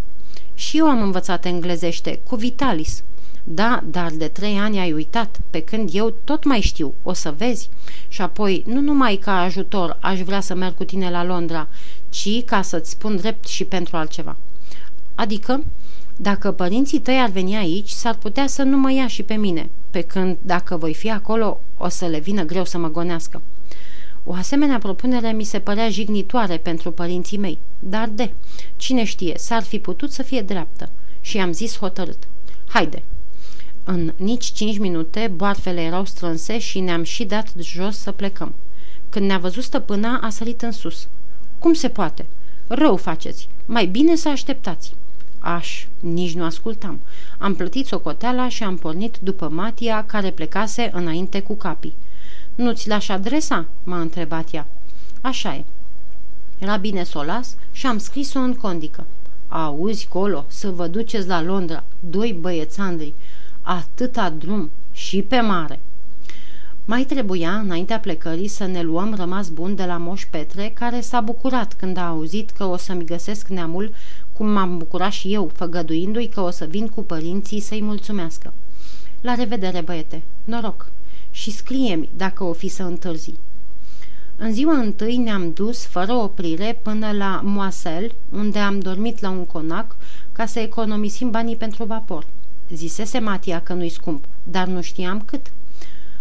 Și 0.54 0.78
eu 0.78 0.86
am 0.86 1.02
învățat 1.02 1.46
englezește, 1.46 2.20
cu 2.28 2.36
Vitalis. 2.36 3.04
Da, 3.44 3.84
dar 3.86 4.12
de 4.12 4.28
trei 4.28 4.58
ani 4.58 4.80
ai 4.80 4.94
uitat, 4.94 5.40
pe 5.50 5.60
când 5.60 5.90
eu 5.94 6.14
tot 6.24 6.44
mai 6.44 6.60
știu, 6.60 6.94
o 7.04 7.14
să 7.14 7.34
vezi. 7.38 7.70
Și 8.08 8.22
apoi, 8.22 8.64
nu 8.68 8.80
numai 8.80 9.16
ca 9.16 9.42
ajutor 9.42 9.98
aș 10.00 10.20
vrea 10.20 10.40
să 10.40 10.54
merg 10.56 10.76
cu 10.76 10.84
tine 10.84 11.10
la 11.10 11.24
Londra, 11.24 11.68
ci 12.10 12.44
ca 12.46 12.62
să-ți 12.62 12.90
spun 12.90 13.16
drept 13.16 13.48
și 13.48 13.64
pentru 13.64 13.98
altceva. 13.98 14.36
Adică, 15.16 15.64
dacă 16.16 16.52
părinții 16.52 17.00
tăi 17.00 17.20
ar 17.20 17.30
veni 17.30 17.56
aici, 17.56 17.90
s-ar 17.90 18.16
putea 18.16 18.48
să 18.48 18.64
nu 18.64 18.78
mă 18.78 18.92
ia 18.92 19.08
și 19.08 19.24
pe 19.24 19.34
mine, 19.34 19.70
pe 19.92 20.02
când, 20.02 20.38
dacă 20.42 20.78
voi 20.78 20.94
fi 20.94 21.12
acolo, 21.12 21.62
o 21.78 21.88
să 21.88 22.06
le 22.06 22.20
vină 22.20 22.44
greu 22.44 22.66
să 22.66 22.78
mă 22.78 22.90
gonească. 22.90 23.42
O 24.24 24.34
asemenea 24.34 24.78
propunere 24.78 25.32
mi 25.32 25.44
se 25.44 25.60
părea 25.60 25.90
jignitoare 25.90 26.58
pentru 26.58 26.92
părinții 26.92 27.38
mei, 27.38 27.58
dar 27.80 28.10
de, 28.10 28.32
cine 28.76 29.04
știe, 29.04 29.34
s-ar 29.38 29.64
fi 29.64 29.80
putut 29.80 30.12
să 30.12 30.24
fie 30.24 30.42
dreaptă. 30.42 30.90
Și 31.22 31.38
am 31.38 31.52
zis 31.52 31.78
hotărât. 31.78 32.18
Haide! 32.68 33.04
În 33.84 34.14
nici 34.16 34.46
cinci 34.46 34.78
minute, 34.78 35.32
boarfele 35.36 35.82
erau 35.82 36.06
strânse 36.06 36.60
și 36.60 36.80
ne-am 36.80 37.04
și 37.04 37.24
dat 37.24 37.52
jos 37.60 37.98
să 37.98 38.12
plecăm. 38.12 38.54
Când 39.10 39.26
ne-a 39.26 39.38
văzut 39.38 39.64
stăpâna, 39.64 40.18
a 40.18 40.30
sărit 40.30 40.62
în 40.62 40.72
sus. 40.72 41.08
Cum 41.60 41.74
se 41.74 41.90
poate? 41.90 42.26
Rău 42.68 42.96
faceți. 42.96 43.48
Mai 43.66 43.86
bine 43.86 44.16
să 44.16 44.30
așteptați. 44.30 44.94
Aș, 45.40 45.86
nici 46.00 46.36
nu 46.36 46.44
ascultam. 46.44 47.00
Am 47.38 47.56
plătit 47.56 47.86
socoteala 47.86 48.50
și 48.50 48.64
am 48.64 48.78
pornit 48.78 49.18
după 49.22 49.50
Matia, 49.50 50.04
care 50.06 50.32
plecase 50.32 50.90
înainte 50.94 51.42
cu 51.42 51.56
capii. 51.56 51.94
Nu-ți 52.56 52.88
lași 52.88 53.12
adresa?" 53.12 53.66
m-a 53.84 54.00
întrebat 54.00 54.54
ea. 54.54 54.68
Așa 55.22 55.56
e. 55.56 55.64
Era 56.58 56.78
bine 56.78 57.04
să 57.04 57.18
o 57.18 57.24
las 57.24 57.56
și 57.72 57.86
am 57.86 57.98
scris-o 57.98 58.40
în 58.40 58.54
condică. 58.54 59.06
Auzi, 59.48 60.08
colo, 60.08 60.46
să 60.48 60.70
vă 60.70 60.88
duceți 60.88 61.28
la 61.28 61.42
Londra, 61.42 61.84
doi 62.00 62.38
băiețandri, 62.40 63.14
atâta 63.70 64.30
drum 64.30 64.70
și 64.92 65.22
pe 65.22 65.40
mare. 65.40 65.80
Mai 66.86 67.04
trebuia, 67.04 67.56
înaintea 67.56 68.00
plecării, 68.00 68.48
să 68.48 68.66
ne 68.66 68.82
luăm 68.82 69.14
rămas 69.14 69.50
bun 69.50 69.76
de 69.76 69.84
la 69.84 69.98
Moș 69.98 70.26
Petre, 70.30 70.72
care 70.74 71.02
s-a 71.02 71.22
bucurat 71.22 71.74
când 71.74 71.98
a 71.98 72.08
auzit 72.08 72.50
că 72.50 72.64
o 72.64 72.78
să-mi 72.78 73.06
găsesc 73.06 73.48
neamul, 73.48 73.94
cum 74.34 74.52
m-am 74.52 74.78
bucurat 74.78 75.12
și 75.12 75.34
eu, 75.34 75.52
făgăduindu-i 75.54 76.28
că 76.28 76.42
o 76.42 76.50
să 76.50 76.66
vin 76.66 76.88
cu 76.88 77.04
părinții 77.04 77.60
să-i 77.60 77.82
mulțumească. 77.82 78.54
La 79.22 79.34
revedere, 79.34 79.82
băiete! 79.82 80.22
Noroc! 80.44 80.92
Și 81.32 81.52
scrie-mi 81.52 82.10
dacă 82.18 82.44
o 82.44 82.54
fi 82.54 82.68
să 82.68 82.84
întârzi. 82.84 83.34
În 84.36 84.54
ziua 84.54 84.78
întâi 84.78 85.18
ne-am 85.18 85.52
dus, 85.54 85.86
fără 85.86 86.14
oprire, 86.14 86.80
până 86.82 87.12
la 87.12 87.42
Moasel, 87.44 88.12
unde 88.32 88.60
am 88.60 88.80
dormit 88.80 89.20
la 89.20 89.30
un 89.30 89.46
conac 89.46 89.96
ca 90.32 90.46
să 90.46 90.60
economisim 90.60 91.32
banii 91.32 91.56
pentru 91.56 91.84
vapor. 91.84 92.26
Zisese 92.74 93.20
Matia 93.20 93.62
că 93.62 93.74
nu-i 93.74 93.90
scump, 93.90 94.24
dar 94.44 94.68
nu 94.68 94.82
știam 94.82 95.22
cât. 95.22 95.52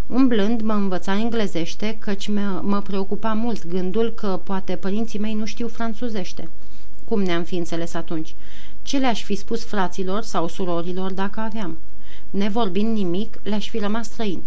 Umblând 0.06 0.60
mă 0.60 0.72
învăța 0.72 1.18
englezește, 1.18 1.96
căci 1.98 2.28
mă, 2.28 2.60
mă 2.62 2.80
preocupa 2.82 3.32
mult 3.32 3.66
gândul 3.66 4.12
că 4.12 4.40
poate 4.44 4.76
părinții 4.76 5.18
mei 5.18 5.34
nu 5.34 5.44
știu 5.44 5.68
franțuzește. 5.68 6.48
Cum 7.04 7.22
ne-am 7.22 7.42
fi 7.42 7.56
înțeles 7.56 7.94
atunci? 7.94 8.34
Ce 8.82 8.98
le-aș 8.98 9.22
fi 9.22 9.34
spus 9.34 9.64
fraților 9.64 10.22
sau 10.22 10.48
surorilor 10.48 11.12
dacă 11.12 11.40
aveam? 11.40 11.78
Nevorbind 12.30 12.96
nimic, 12.96 13.40
le-aș 13.42 13.68
fi 13.68 13.78
rămas 13.78 14.06
străin. 14.06 14.42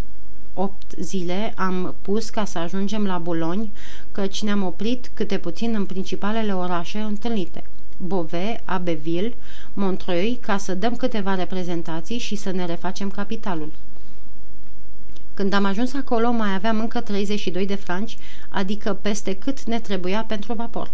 Opt 0.54 0.94
zile 1.00 1.54
am 1.56 1.96
pus 2.02 2.30
ca 2.30 2.46
să 2.46 2.58
ajungem 2.58 3.06
la 3.06 3.18
Bologni, 3.18 3.72
căci 4.12 4.44
ne-am 4.44 4.64
oprit 4.64 5.12
câte 5.14 5.38
puțin 5.38 5.76
în 5.76 5.86
principalele 5.86 6.56
orașe 6.56 7.00
întâlnite. 7.00 7.64
Beauvais, 8.08 8.60
Abbeville, 8.66 9.34
Montreuil, 9.74 10.38
ca 10.42 10.58
să 10.58 10.76
dăm 10.76 10.96
câteva 10.96 11.36
reprezentații 11.36 12.18
și 12.18 12.36
să 12.36 12.52
ne 12.52 12.66
refacem 12.66 13.10
capitalul. 13.10 13.72
Când 15.34 15.54
am 15.54 15.66
ajuns 15.66 15.94
acolo, 15.94 16.32
mai 16.32 16.54
aveam 16.54 16.80
încă 16.80 17.02
32 17.02 17.66
de 17.66 17.76
franci, 17.76 18.18
adică 18.50 18.98
peste 19.02 19.36
cât 19.36 19.64
ne 19.64 19.80
trebuia 19.80 20.24
pentru 20.28 20.54
vapor. 20.54 20.92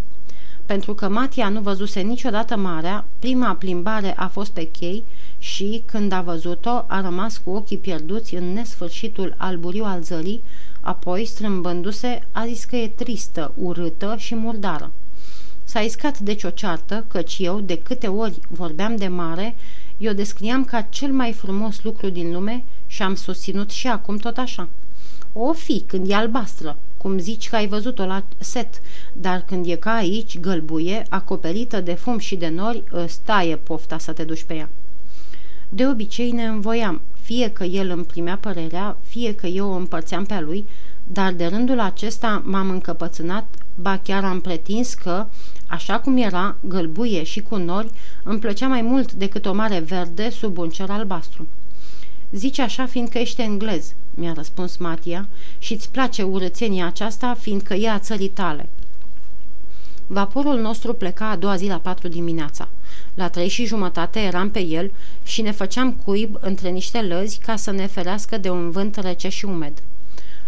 Pentru 0.65 0.93
că 0.93 1.09
Matia 1.09 1.49
nu 1.49 1.61
văzuse 1.61 1.99
niciodată 1.99 2.57
marea, 2.57 3.05
prima 3.19 3.53
plimbare 3.53 4.13
a 4.17 4.27
fost 4.27 4.51
pe 4.51 4.63
chei 4.63 5.03
și, 5.39 5.83
când 5.85 6.11
a 6.11 6.21
văzut-o, 6.21 6.83
a 6.87 7.01
rămas 7.01 7.37
cu 7.37 7.49
ochii 7.49 7.77
pierduți 7.77 8.35
în 8.35 8.53
nesfârșitul 8.53 9.35
alburiu 9.37 9.83
al 9.83 10.01
zării, 10.01 10.41
apoi, 10.81 11.25
strâmbându-se, 11.25 12.21
a 12.31 12.45
zis 12.45 12.63
că 12.63 12.75
e 12.75 12.87
tristă, 12.87 13.51
urâtă 13.55 14.15
și 14.17 14.35
murdară. 14.35 14.91
S-a 15.67 15.79
iscat 15.79 16.19
deci 16.19 16.43
o 16.43 16.49
ceartă, 16.49 17.05
căci 17.07 17.37
eu, 17.39 17.59
de 17.59 17.77
câte 17.77 18.07
ori 18.07 18.39
vorbeam 18.49 18.95
de 18.95 19.07
mare, 19.07 19.55
eu 19.97 20.13
descriam 20.13 20.65
ca 20.65 20.81
cel 20.81 21.11
mai 21.11 21.33
frumos 21.33 21.83
lucru 21.83 22.09
din 22.09 22.31
lume 22.31 22.63
și 22.87 23.01
am 23.01 23.15
susținut 23.15 23.69
și 23.69 23.87
acum 23.87 24.17
tot 24.17 24.37
așa. 24.37 24.67
O 25.33 25.53
fi, 25.53 25.79
când 25.79 26.09
e 26.09 26.13
albastră, 26.13 26.77
cum 26.97 27.17
zici 27.17 27.49
că 27.49 27.55
ai 27.55 27.67
văzut-o 27.67 28.05
la 28.05 28.23
set, 28.37 28.81
dar 29.13 29.41
când 29.41 29.65
e 29.67 29.75
ca 29.75 29.93
aici, 29.93 30.39
gălbuie, 30.39 31.05
acoperită 31.09 31.81
de 31.81 31.93
fum 31.93 32.17
și 32.17 32.35
de 32.35 32.47
nori, 32.47 32.83
ă, 32.93 33.05
taie 33.23 33.55
pofta 33.55 33.97
să 33.97 34.11
te 34.11 34.23
duci 34.23 34.43
pe 34.43 34.53
ea. 34.53 34.69
De 35.69 35.87
obicei 35.87 36.31
ne 36.31 36.45
învoiam, 36.45 37.01
fie 37.21 37.49
că 37.49 37.63
el 37.63 37.89
îmi 37.89 38.03
primea 38.03 38.37
părerea, 38.37 38.97
fie 39.07 39.35
că 39.35 39.47
eu 39.47 39.69
o 39.69 39.75
împărțeam 39.75 40.25
pe 40.25 40.33
a 40.33 40.41
lui, 40.41 40.65
dar 41.03 41.33
de 41.33 41.45
rândul 41.45 41.79
acesta 41.79 42.41
m-am 42.45 42.69
încăpățânat, 42.69 43.45
ba 43.75 43.97
chiar 43.97 44.23
am 44.23 44.41
pretins 44.41 44.93
că, 44.93 45.25
așa 45.67 45.99
cum 45.99 46.17
era, 46.17 46.55
gălbuie 46.61 47.23
și 47.23 47.41
cu 47.41 47.55
nori, 47.55 47.89
îmi 48.23 48.39
plăcea 48.39 48.67
mai 48.67 48.81
mult 48.81 49.13
decât 49.13 49.45
o 49.45 49.53
mare 49.53 49.79
verde 49.79 50.29
sub 50.29 50.57
un 50.57 50.69
cer 50.69 50.89
albastru. 50.89 51.47
Zici 52.31 52.59
așa 52.59 52.85
fiindcă 52.85 53.17
ești 53.17 53.41
englez, 53.41 53.93
mi-a 54.13 54.33
răspuns 54.33 54.77
Matia, 54.77 55.27
și 55.57 55.73
îți 55.73 55.91
place 55.91 56.23
urățenia 56.23 56.85
aceasta 56.85 57.33
fiindcă 57.33 57.73
e 57.73 57.89
a 57.89 57.99
țării 57.99 58.29
tale. 58.29 58.69
Vaporul 60.07 60.59
nostru 60.59 60.93
pleca 60.93 61.29
a 61.29 61.35
doua 61.35 61.55
zi 61.55 61.67
la 61.67 61.77
patru 61.77 62.07
dimineața. 62.07 62.67
La 63.13 63.29
trei 63.29 63.47
și 63.47 63.65
jumătate 63.65 64.19
eram 64.19 64.49
pe 64.49 64.59
el 64.59 64.91
și 65.23 65.41
ne 65.41 65.51
făceam 65.51 65.93
cuib 65.93 66.37
între 66.39 66.69
niște 66.69 67.01
lăzi 67.01 67.39
ca 67.39 67.55
să 67.55 67.71
ne 67.71 67.85
ferească 67.85 68.37
de 68.37 68.49
un 68.49 68.71
vânt 68.71 68.95
rece 68.95 69.29
și 69.29 69.45
umed. 69.45 69.73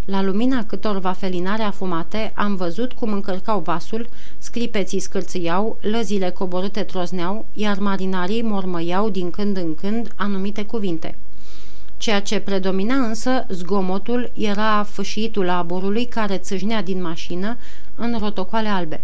La 0.10 0.22
lumina 0.22 0.66
câtorva 0.66 1.12
felinare 1.12 1.64
afumate 1.64 2.32
am 2.36 2.56
văzut 2.56 2.94
cum 2.94 3.14
încărcau 3.14 3.60
vasul, 3.60 4.10
scripeții 4.38 5.00
scârțâiau, 5.00 5.78
lăzile 5.82 6.30
coborâte 6.30 6.84
trozneau, 6.84 7.46
iar 7.54 7.80
marinarii 7.80 8.42
mormăiau 8.42 9.10
din 9.10 9.32
când 9.32 9.58
în 9.58 9.76
când 9.76 10.14
anumite 10.16 10.66
cuvinte. 10.66 11.16
Ceea 11.98 12.22
ce 12.22 12.40
predomina 12.40 12.96
însă 12.96 13.46
zgomotul 13.50 14.32
era 14.34 14.84
fâșitul 14.84 15.50
aborului 15.50 16.06
care 16.06 16.38
țâșnea 16.38 16.84
din 16.84 17.02
mașină 17.02 17.58
în 17.96 18.18
rotocoale 18.20 18.68
albe. 18.68 19.02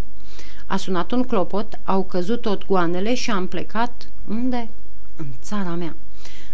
A 0.66 0.76
sunat 0.76 1.10
un 1.10 1.22
clopot, 1.22 1.80
au 1.84 2.02
căzut 2.02 2.40
tot 2.40 2.66
goanele 2.66 3.14
și 3.14 3.30
am 3.30 3.46
plecat... 3.46 4.08
Unde? 4.28 4.68
În 5.16 5.26
țara 5.42 5.74
mea. 5.74 5.94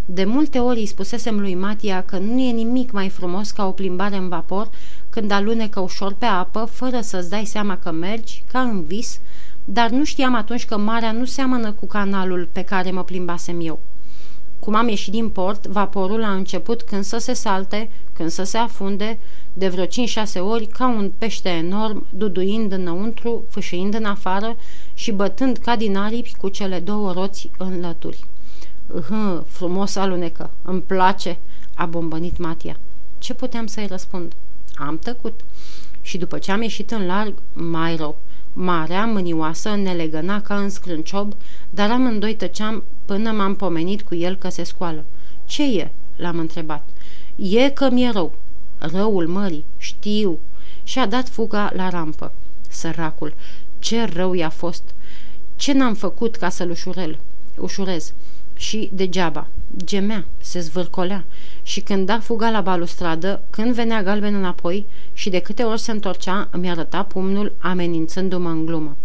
De 0.04 0.24
multe 0.24 0.58
ori 0.58 0.78
îi 0.78 0.86
spusesem 0.86 1.40
lui 1.40 1.54
Matia 1.54 2.02
că 2.02 2.18
nu 2.18 2.40
e 2.40 2.50
nimic 2.50 2.90
mai 2.90 3.08
frumos 3.08 3.50
ca 3.50 3.66
o 3.66 3.70
plimbare 3.70 4.16
în 4.16 4.28
vapor 4.28 4.70
când 5.10 5.30
alunecă 5.30 5.80
ușor 5.80 6.14
pe 6.14 6.24
apă, 6.24 6.64
fără 6.64 7.00
să-ți 7.00 7.30
dai 7.30 7.44
seama 7.44 7.78
că 7.78 7.90
mergi, 7.90 8.42
ca 8.52 8.60
în 8.60 8.84
vis, 8.84 9.20
dar 9.64 9.90
nu 9.90 10.04
știam 10.04 10.34
atunci 10.34 10.64
că 10.64 10.78
marea 10.78 11.12
nu 11.12 11.24
seamănă 11.24 11.72
cu 11.72 11.86
canalul 11.86 12.48
pe 12.52 12.62
care 12.62 12.90
mă 12.90 13.04
plimbasem 13.04 13.60
eu. 13.60 13.78
Cum 14.58 14.74
am 14.74 14.88
ieșit 14.88 15.12
din 15.12 15.28
port, 15.28 15.66
vaporul 15.66 16.24
a 16.24 16.32
început 16.32 16.82
când 16.82 17.04
să 17.04 17.18
se 17.18 17.32
salte, 17.32 17.90
când 18.12 18.30
să 18.30 18.42
se 18.42 18.56
afunde, 18.56 19.18
de 19.52 19.68
vreo 19.68 19.84
5-6 19.84 19.88
ori, 20.38 20.66
ca 20.66 20.88
un 20.88 21.12
pește 21.18 21.48
enorm, 21.48 22.06
duduind 22.10 22.72
înăuntru, 22.72 23.44
fâșiind 23.48 23.94
în 23.94 24.04
afară 24.04 24.56
și 24.94 25.12
bătând 25.12 25.56
ca 25.56 25.76
din 25.76 25.96
aripi 25.96 26.34
cu 26.36 26.48
cele 26.48 26.78
două 26.78 27.12
roți 27.12 27.50
în 27.58 27.80
lături. 27.80 28.24
Hă, 29.00 29.44
frumos 29.48 29.96
alunecă, 29.96 30.50
îmi 30.62 30.80
place, 30.80 31.38
a 31.74 31.86
bombănit 31.86 32.38
Matia. 32.38 32.76
Ce 33.18 33.34
puteam 33.34 33.66
să-i 33.66 33.86
răspund? 33.86 34.32
Am 34.74 34.98
tăcut. 34.98 35.40
Și 36.00 36.18
după 36.18 36.38
ce 36.38 36.52
am 36.52 36.62
ieșit 36.62 36.90
în 36.90 37.06
larg, 37.06 37.34
mai 37.52 37.96
rău. 37.96 38.18
Marea, 38.52 39.06
mânioasă, 39.06 39.74
ne 39.74 39.92
legăna 39.92 40.40
ca 40.40 40.58
în 40.58 40.70
scrânciob, 40.70 41.34
dar 41.70 41.90
amândoi 41.90 42.34
tăceam 42.34 42.82
până 43.04 43.30
m-am 43.30 43.54
pomenit 43.54 44.02
cu 44.02 44.14
el 44.14 44.36
că 44.36 44.48
se 44.48 44.62
scoală. 44.62 45.04
Ce 45.44 45.78
e?" 45.78 45.90
l-am 46.16 46.38
întrebat. 46.38 46.84
E 47.36 47.70
că 47.70 47.90
mi-e 47.90 48.10
rău." 48.10 48.32
Răul 48.78 49.26
mării, 49.26 49.64
știu." 49.78 50.38
Și-a 50.82 51.06
dat 51.06 51.28
fuga 51.28 51.70
la 51.74 51.88
rampă. 51.88 52.32
Săracul, 52.68 53.34
ce 53.78 54.04
rău 54.04 54.34
i-a 54.34 54.48
fost! 54.48 54.82
Ce 55.56 55.72
n-am 55.72 55.94
făcut 55.94 56.36
ca 56.36 56.48
să-l 56.48 56.70
ușurel? 56.70 57.18
ușurez? 57.56 58.12
Și 58.62 58.90
degeaba. 58.92 59.46
Gemea, 59.84 60.24
se 60.40 60.60
zvârcolea 60.60 61.24
și 61.62 61.80
când 61.80 62.06
da 62.06 62.18
fuga 62.18 62.50
la 62.50 62.60
balustradă, 62.60 63.40
când 63.50 63.74
venea 63.74 64.02
galben 64.02 64.34
înapoi 64.34 64.86
și 65.12 65.30
de 65.30 65.38
câte 65.38 65.62
ori 65.62 65.80
se 65.80 65.90
întorcea, 65.90 66.48
îmi 66.50 66.70
arăta 66.70 67.02
pumnul 67.02 67.52
amenințându-mă 67.58 68.48
în 68.48 68.66
glumă. 68.66 68.96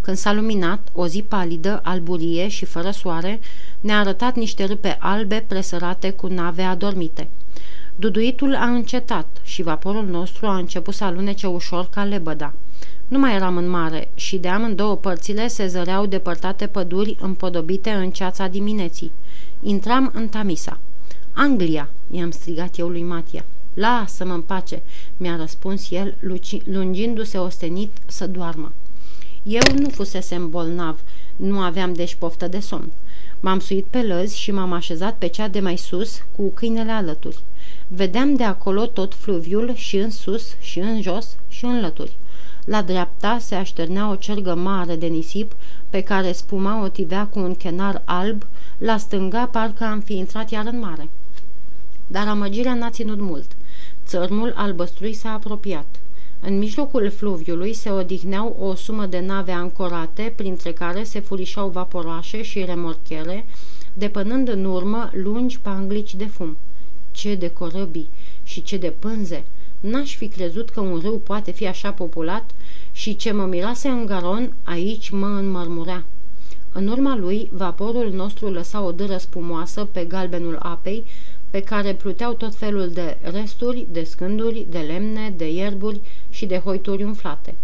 Când 0.00 0.16
s-a 0.16 0.32
luminat, 0.32 0.88
o 0.92 1.06
zi 1.06 1.22
palidă, 1.22 1.80
alburie 1.84 2.48
și 2.48 2.64
fără 2.64 2.90
soare, 2.90 3.40
ne-a 3.80 3.98
arătat 3.98 4.36
niște 4.36 4.64
râpe 4.64 4.96
albe 5.00 5.44
presărate 5.48 6.10
cu 6.10 6.26
nave 6.26 6.62
adormite. 6.62 7.28
Duduitul 7.96 8.54
a 8.54 8.66
încetat 8.66 9.26
și 9.42 9.62
vaporul 9.62 10.06
nostru 10.06 10.46
a 10.46 10.56
început 10.56 10.94
să 10.94 11.04
alunece 11.04 11.46
ușor 11.46 11.88
ca 11.90 12.04
lebăda. 12.04 12.52
Nu 13.10 13.18
mai 13.18 13.34
eram 13.34 13.56
în 13.56 13.68
mare 13.68 14.10
și 14.14 14.36
de 14.36 14.48
amândouă 14.48 14.96
părțile 14.96 15.48
se 15.48 15.66
zăreau 15.66 16.06
depărtate 16.06 16.66
păduri 16.66 17.16
împodobite 17.20 17.90
în 17.90 18.10
ceața 18.10 18.46
dimineții. 18.46 19.10
Intram 19.62 20.10
în 20.14 20.28
Tamisa. 20.28 20.78
Anglia!" 21.32 21.88
i-am 22.10 22.30
strigat 22.30 22.78
eu 22.78 22.88
lui 22.88 23.02
Matia. 23.02 23.44
Lasă-mă 23.74 24.32
în 24.32 24.40
pace!" 24.40 24.82
mi-a 25.16 25.36
răspuns 25.36 25.90
el, 25.90 26.14
lungindu-se 26.64 27.38
ostenit 27.38 27.90
să 28.06 28.26
doarmă. 28.26 28.72
Eu 29.42 29.62
nu 29.78 29.88
fusesem 29.88 30.50
bolnav, 30.50 31.00
nu 31.36 31.58
aveam 31.60 31.92
deci 31.92 32.14
poftă 32.14 32.48
de 32.48 32.60
somn. 32.60 32.90
M-am 33.40 33.60
suit 33.60 33.84
pe 33.84 34.02
lăzi 34.02 34.38
și 34.38 34.50
m-am 34.50 34.72
așezat 34.72 35.16
pe 35.16 35.26
cea 35.26 35.48
de 35.48 35.60
mai 35.60 35.76
sus, 35.76 36.22
cu 36.36 36.48
câinele 36.48 36.90
alături. 36.90 37.38
Vedeam 37.88 38.36
de 38.36 38.44
acolo 38.44 38.86
tot 38.86 39.14
fluviul 39.14 39.74
și 39.74 39.96
în 39.96 40.10
sus 40.10 40.54
și 40.60 40.78
în 40.78 41.02
jos 41.02 41.36
și 41.48 41.64
în 41.64 41.80
lături. 41.80 42.18
La 42.70 42.82
dreapta 42.82 43.38
se 43.38 43.54
așternea 43.54 44.10
o 44.10 44.14
cergă 44.14 44.54
mare 44.54 44.96
de 44.96 45.06
nisip 45.06 45.52
pe 45.88 46.00
care 46.00 46.32
spuma 46.32 46.82
o 46.82 46.88
tivea 46.88 47.26
cu 47.26 47.38
un 47.38 47.54
chenar 47.54 48.02
alb, 48.04 48.46
la 48.78 48.96
stânga 48.96 49.46
parcă 49.46 49.84
am 49.84 50.00
fi 50.00 50.16
intrat 50.16 50.50
iar 50.50 50.66
în 50.66 50.78
mare. 50.78 51.08
Dar 52.06 52.28
amăgirea 52.28 52.74
n-a 52.74 52.90
ținut 52.90 53.20
mult. 53.20 53.46
Țărmul 54.06 54.52
albăstrui 54.56 55.12
s-a 55.12 55.32
apropiat. 55.32 55.86
În 56.40 56.58
mijlocul 56.58 57.10
fluviului 57.10 57.72
se 57.72 57.90
odihneau 57.90 58.56
o 58.60 58.74
sumă 58.74 59.06
de 59.06 59.20
nave 59.20 59.52
ancorate, 59.52 60.32
printre 60.36 60.72
care 60.72 61.02
se 61.02 61.20
furișau 61.20 61.68
vaporoașe 61.68 62.42
și 62.42 62.64
remorchere, 62.64 63.46
depănând 63.92 64.48
în 64.48 64.64
urmă 64.64 65.10
lungi 65.12 65.60
panglici 65.60 66.14
de 66.14 66.26
fum. 66.26 66.56
Ce 67.10 67.34
de 67.34 67.50
corăbii 67.50 68.08
și 68.42 68.62
ce 68.62 68.76
de 68.76 68.92
pânze! 68.98 69.44
N-aș 69.80 70.16
fi 70.16 70.28
crezut 70.28 70.70
că 70.70 70.80
un 70.80 70.98
râu 70.98 71.18
poate 71.18 71.50
fi 71.50 71.66
așa 71.66 71.90
populat 71.90 72.50
și 73.00 73.16
ce 73.16 73.32
mă 73.32 73.44
mirase 73.44 73.88
în 73.88 74.06
garon, 74.06 74.52
aici 74.64 75.10
mă 75.10 75.26
înmărmurea. 75.26 76.04
În 76.72 76.88
urma 76.88 77.16
lui, 77.16 77.48
vaporul 77.52 78.10
nostru 78.12 78.50
lăsa 78.50 78.82
o 78.82 78.92
dâră 78.92 79.16
spumoasă 79.16 79.84
pe 79.84 80.04
galbenul 80.04 80.58
apei, 80.62 81.04
pe 81.50 81.60
care 81.60 81.94
pluteau 81.94 82.32
tot 82.32 82.54
felul 82.54 82.88
de 82.88 83.16
resturi, 83.22 83.86
de 83.90 84.02
scânduri, 84.02 84.66
de 84.70 84.78
lemne, 84.78 85.34
de 85.36 85.52
ierburi 85.52 86.00
și 86.30 86.46
de 86.46 86.58
hoituri 86.58 87.04
umflate. 87.04 87.54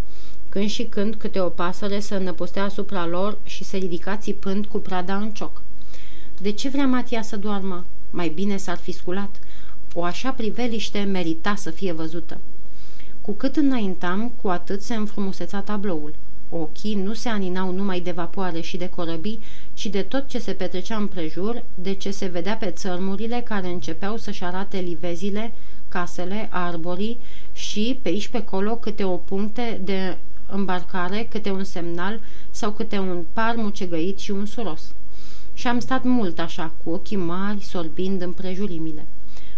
Când 0.48 0.68
și 0.68 0.84
când 0.84 1.14
câte 1.14 1.40
o 1.40 1.48
pasăre 1.48 2.00
să 2.00 2.16
năpustea 2.16 2.64
asupra 2.64 3.06
lor 3.06 3.38
și 3.44 3.64
se 3.64 3.76
ridica 3.76 4.16
țipând 4.16 4.66
cu 4.66 4.78
prada 4.78 5.16
în 5.16 5.30
cioc. 5.30 5.62
De 6.40 6.50
ce 6.50 6.68
vrea 6.68 6.86
Matia 6.86 7.22
să 7.22 7.36
doarmă? 7.36 7.84
Mai 8.10 8.28
bine 8.28 8.56
s-ar 8.56 8.76
fi 8.76 8.92
sculat. 8.92 9.38
O 9.94 10.02
așa 10.02 10.30
priveliște 10.30 10.98
merita 10.98 11.54
să 11.54 11.70
fie 11.70 11.92
văzută. 11.92 12.38
Cu 13.26 13.32
cât 13.32 13.56
înaintam, 13.56 14.32
cu 14.42 14.48
atât 14.48 14.82
se 14.82 14.94
înfrumuseța 14.94 15.60
tabloul. 15.60 16.14
Ochii 16.50 16.94
nu 16.94 17.12
se 17.12 17.28
aninau 17.28 17.72
numai 17.72 18.00
de 18.00 18.10
vapoare 18.10 18.60
și 18.60 18.76
de 18.76 18.88
corăbii, 18.88 19.40
ci 19.74 19.86
de 19.86 20.02
tot 20.02 20.28
ce 20.28 20.38
se 20.38 20.52
petrecea 20.52 20.96
împrejur, 20.96 21.62
de 21.74 21.92
ce 21.92 22.10
se 22.10 22.26
vedea 22.26 22.56
pe 22.56 22.70
țărmurile 22.70 23.40
care 23.44 23.68
începeau 23.68 24.16
să-și 24.16 24.44
arate 24.44 24.78
livezile, 24.78 25.52
casele, 25.88 26.48
arborii 26.50 27.18
și, 27.52 27.98
pe 28.02 28.08
aici 28.08 28.28
pe 28.28 28.44
colo, 28.44 28.76
câte 28.76 29.04
o 29.04 29.16
puncte 29.16 29.80
de 29.84 30.16
îmbarcare, 30.46 31.26
câte 31.30 31.50
un 31.50 31.64
semnal 31.64 32.20
sau 32.50 32.70
câte 32.70 32.98
un 32.98 33.24
par 33.32 33.54
mucegăit 33.56 34.18
și 34.18 34.30
un 34.30 34.46
suros. 34.46 34.92
Și 35.54 35.66
am 35.66 35.78
stat 35.78 36.04
mult 36.04 36.38
așa, 36.38 36.72
cu 36.84 36.90
ochii 36.90 37.16
mari, 37.16 37.62
sorbind 37.62 38.22
împrejurimile. 38.22 39.06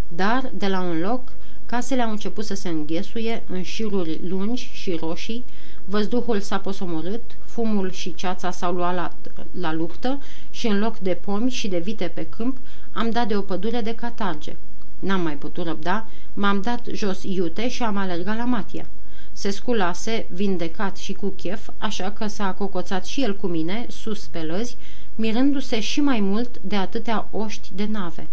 Dar, 0.09 0.51
de 0.55 0.67
la 0.67 0.81
un 0.81 1.01
loc, 1.01 1.33
casele 1.71 2.03
au 2.03 2.11
început 2.11 2.45
să 2.45 2.55
se 2.55 2.69
înghesuie 2.69 3.43
în 3.47 3.63
șiruri 3.63 4.21
lungi 4.29 4.71
și 4.73 4.99
roșii, 5.01 5.45
văzduhul 5.85 6.41
s-a 6.41 6.59
posomorât, 6.59 7.23
fumul 7.45 7.91
și 7.91 8.15
ceața 8.15 8.51
s-au 8.51 8.73
luat 8.73 8.95
la, 8.95 9.13
la 9.61 9.73
luptă 9.73 10.21
și 10.51 10.67
în 10.67 10.79
loc 10.79 10.99
de 10.99 11.19
pomi 11.25 11.51
și 11.51 11.69
de 11.69 11.79
vite 11.79 12.11
pe 12.15 12.27
câmp, 12.27 12.57
am 12.93 13.11
dat 13.11 13.29
de 13.29 13.37
o 13.37 13.41
pădure 13.41 13.81
de 13.81 13.95
catarge. 13.95 14.57
N-am 14.99 15.21
mai 15.21 15.35
putut 15.35 15.67
răbda, 15.67 16.07
m-am 16.35 16.61
dat 16.61 16.87
jos 16.93 17.23
iute 17.23 17.69
și 17.69 17.83
am 17.83 17.97
alergat 17.97 18.37
la 18.37 18.45
Matia. 18.45 18.87
Se 19.33 19.51
sculase, 19.51 20.27
vindecat 20.31 20.97
și 20.97 21.13
cu 21.13 21.29
chef, 21.29 21.69
așa 21.79 22.11
că 22.11 22.27
s-a 22.27 22.53
cocoțat 22.53 23.05
și 23.05 23.23
el 23.23 23.37
cu 23.37 23.47
mine, 23.47 23.87
sus 23.89 24.27
pe 24.27 24.43
lăzi, 24.43 24.77
mirându-se 25.15 25.81
și 25.81 26.01
mai 26.01 26.21
mult 26.21 26.59
de 26.61 26.77
atâtea 26.77 27.29
oști 27.31 27.71
de 27.75 27.89
nave. 27.91 28.27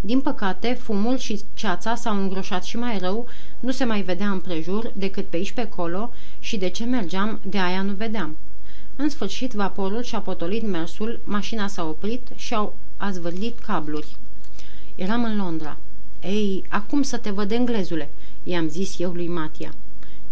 Din 0.00 0.20
păcate, 0.20 0.78
fumul 0.80 1.18
și 1.18 1.40
ceața 1.54 1.94
s-au 1.94 2.16
îngroșat 2.16 2.64
și 2.64 2.76
mai 2.76 2.98
rău, 2.98 3.26
nu 3.60 3.70
se 3.70 3.84
mai 3.84 4.02
vedea 4.02 4.30
împrejur 4.30 4.92
decât 4.94 5.26
pe 5.26 5.36
aici 5.36 5.52
pe 5.52 5.60
acolo 5.60 6.12
și 6.38 6.56
de 6.56 6.68
ce 6.68 6.84
mergeam, 6.84 7.40
de 7.42 7.58
aia 7.58 7.82
nu 7.82 7.92
vedeam. 7.92 8.36
În 8.96 9.08
sfârșit, 9.08 9.52
vaporul 9.52 10.02
și-a 10.02 10.20
potolit 10.20 10.66
mersul, 10.66 11.20
mașina 11.24 11.66
s-a 11.66 11.84
oprit 11.84 12.28
și 12.34 12.54
au 12.54 12.76
azvârlit 12.96 13.58
cabluri. 13.58 14.16
Eram 14.94 15.24
în 15.24 15.36
Londra. 15.36 15.76
Ei, 16.22 16.64
acum 16.68 17.02
să 17.02 17.16
te 17.16 17.30
văd 17.30 17.50
englezule, 17.50 18.10
i-am 18.42 18.68
zis 18.68 18.98
eu 18.98 19.12
lui 19.12 19.28
Matia. 19.28 19.74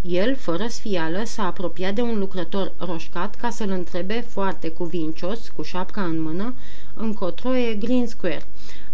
El, 0.02 0.36
fără 0.36 0.66
sfială, 0.68 1.22
s-a 1.24 1.46
apropiat 1.46 1.94
de 1.94 2.00
un 2.00 2.18
lucrător 2.18 2.72
roșcat 2.78 3.34
ca 3.34 3.50
să-l 3.50 3.70
întrebe 3.70 4.24
foarte 4.28 4.68
cuvincios, 4.68 5.48
cu 5.48 5.62
șapca 5.62 6.02
în 6.02 6.20
mână, 6.20 6.54
încotro 6.94 7.56
e 7.56 7.74
Green 7.74 8.06
Square, 8.06 8.42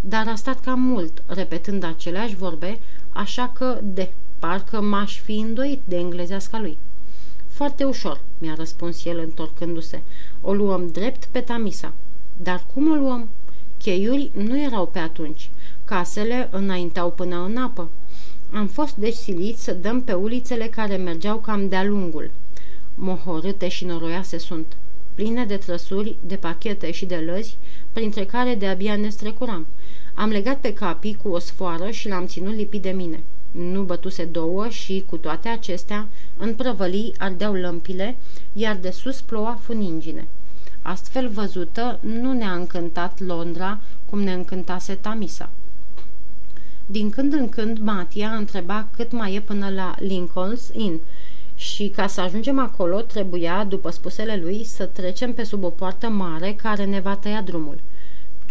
dar 0.05 0.29
a 0.29 0.35
stat 0.35 0.61
cam 0.61 0.81
mult, 0.81 1.23
repetând 1.27 1.85
aceleași 1.85 2.37
vorbe, 2.37 2.79
așa 3.13 3.53
că, 3.55 3.79
de, 3.83 4.11
parcă 4.39 4.81
m-aș 4.81 5.21
fi 5.21 5.39
îndoit 5.39 5.81
de 5.85 5.97
englezeasca 5.97 6.61
lui. 6.61 6.79
Foarte 7.49 7.85
ușor, 7.85 8.21
mi-a 8.39 8.55
răspuns 8.55 9.05
el 9.05 9.19
întorcându-se. 9.19 10.03
O 10.41 10.55
luăm 10.55 10.89
drept 10.89 11.25
pe 11.25 11.41
Tamisa. 11.41 11.93
Dar 12.37 12.65
cum 12.75 12.91
o 12.91 12.95
luăm? 12.95 13.29
Cheiuri 13.79 14.31
nu 14.35 14.61
erau 14.61 14.87
pe 14.87 14.99
atunci. 14.99 15.51
Casele 15.85 16.49
înainteau 16.53 17.11
până 17.11 17.45
în 17.45 17.57
apă. 17.57 17.89
Am 18.53 18.67
fost 18.67 18.95
deci 18.95 19.15
siliți 19.15 19.63
să 19.63 19.73
dăm 19.73 20.03
pe 20.03 20.13
ulițele 20.13 20.67
care 20.67 20.97
mergeau 20.97 21.39
cam 21.39 21.69
de-a 21.69 21.85
lungul. 21.85 22.31
Mohorâte 22.95 23.69
și 23.69 23.85
noroiase 23.85 24.39
sunt, 24.39 24.77
pline 25.15 25.45
de 25.45 25.57
trăsuri, 25.57 26.17
de 26.21 26.37
pachete 26.37 26.91
și 26.91 27.05
de 27.05 27.17
lăzi, 27.17 27.57
printre 27.93 28.25
care 28.25 28.55
de-abia 28.55 28.97
ne 28.97 29.09
strecuram. 29.09 29.67
Am 30.15 30.31
legat 30.31 30.59
pe 30.61 30.73
capii 30.73 31.19
cu 31.23 31.29
o 31.29 31.39
sfoară 31.39 31.91
și 31.91 32.09
l-am 32.09 32.27
ținut 32.27 32.55
lipit 32.55 32.83
de 32.83 32.91
mine. 32.91 33.21
Nu 33.51 33.83
bătuse 33.83 34.25
două 34.25 34.69
și, 34.69 35.05
cu 35.09 35.17
toate 35.17 35.49
acestea, 35.49 36.07
în 36.37 36.55
prăvălii 36.55 37.15
ardeau 37.19 37.55
lămpile, 37.55 38.17
iar 38.53 38.77
de 38.77 38.91
sus 38.91 39.21
ploua 39.21 39.59
funingine. 39.63 40.29
Astfel 40.83 41.29
văzută, 41.29 41.99
nu 42.01 42.33
ne-a 42.33 42.53
încântat 42.53 43.21
Londra 43.21 43.79
cum 44.11 44.21
ne 44.21 44.33
încântase 44.33 44.95
Tamisa. 44.95 45.51
Din 46.87 47.11
când 47.11 47.33
în 47.33 47.49
când, 47.49 47.79
Matia 47.79 48.29
întreba 48.31 48.87
cât 48.97 49.13
mai 49.13 49.35
e 49.35 49.41
până 49.41 49.71
la 49.71 49.95
Lincoln's 49.99 50.73
Inn 50.73 51.01
și 51.55 51.89
ca 51.89 52.07
să 52.07 52.21
ajungem 52.21 52.59
acolo 52.59 53.01
trebuia, 53.01 53.65
după 53.65 53.91
spusele 53.91 54.37
lui, 54.43 54.65
să 54.65 54.85
trecem 54.85 55.33
pe 55.33 55.45
sub 55.45 55.65
o 55.65 55.69
poartă 55.69 56.09
mare 56.09 56.53
care 56.53 56.85
ne 56.85 57.01
va 57.01 57.17
tăia 57.17 57.43
drumul. 57.43 57.81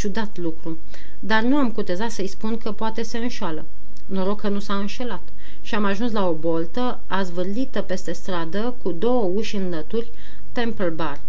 Ciudat 0.02 0.38
lucru, 0.38 0.78
dar 1.20 1.42
nu 1.42 1.56
am 1.56 1.72
cutezat 1.72 2.12
să-i 2.12 2.28
spun 2.28 2.58
că 2.58 2.72
poate 2.72 3.02
se 3.02 3.18
înșală. 3.18 3.66
Noroc 4.06 4.42
că 4.42 4.48
nu 4.48 4.60
s-a 4.60 4.74
înșelat 4.74 5.22
și 5.62 5.76
am 5.76 5.86
ajuns 5.86 6.12
la 6.12 6.28
o 6.28 6.34
boltă 6.34 7.00
azvârlită 7.08 7.82
peste 7.82 8.12
stradă 8.12 8.76
cu 8.84 8.92
două 8.92 9.32
uși 9.36 9.56
în 9.56 9.70
lături, 9.70 10.12
Temple 10.52 10.88
Bar. 10.88 11.20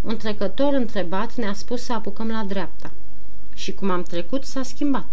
Un 0.00 0.16
trecător 0.16 0.72
întrebat 0.72 1.34
ne-a 1.34 1.52
spus 1.52 1.82
să 1.82 1.92
apucăm 1.92 2.28
la 2.28 2.44
dreapta. 2.48 2.90
Și 3.54 3.72
cum 3.72 3.90
am 3.90 4.02
trecut, 4.02 4.44
s-a 4.44 4.62
schimbat. 4.62 5.06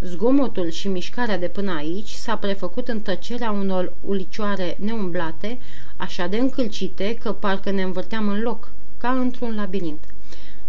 Zgomotul 0.00 0.70
și 0.70 0.88
mișcarea 0.88 1.38
de 1.38 1.48
până 1.48 1.74
aici 1.74 2.10
s-a 2.10 2.36
prefăcut 2.36 2.88
în 2.88 3.00
tăcerea 3.00 3.50
unor 3.50 3.92
ulicioare 4.00 4.76
neumblate, 4.80 5.58
așa 5.96 6.26
de 6.26 6.36
încălcite 6.36 7.18
că 7.22 7.32
parcă 7.32 7.70
ne 7.70 7.82
învârteam 7.82 8.28
în 8.28 8.40
loc, 8.40 8.70
ca 8.98 9.10
într-un 9.10 9.54
labirint. 9.54 10.04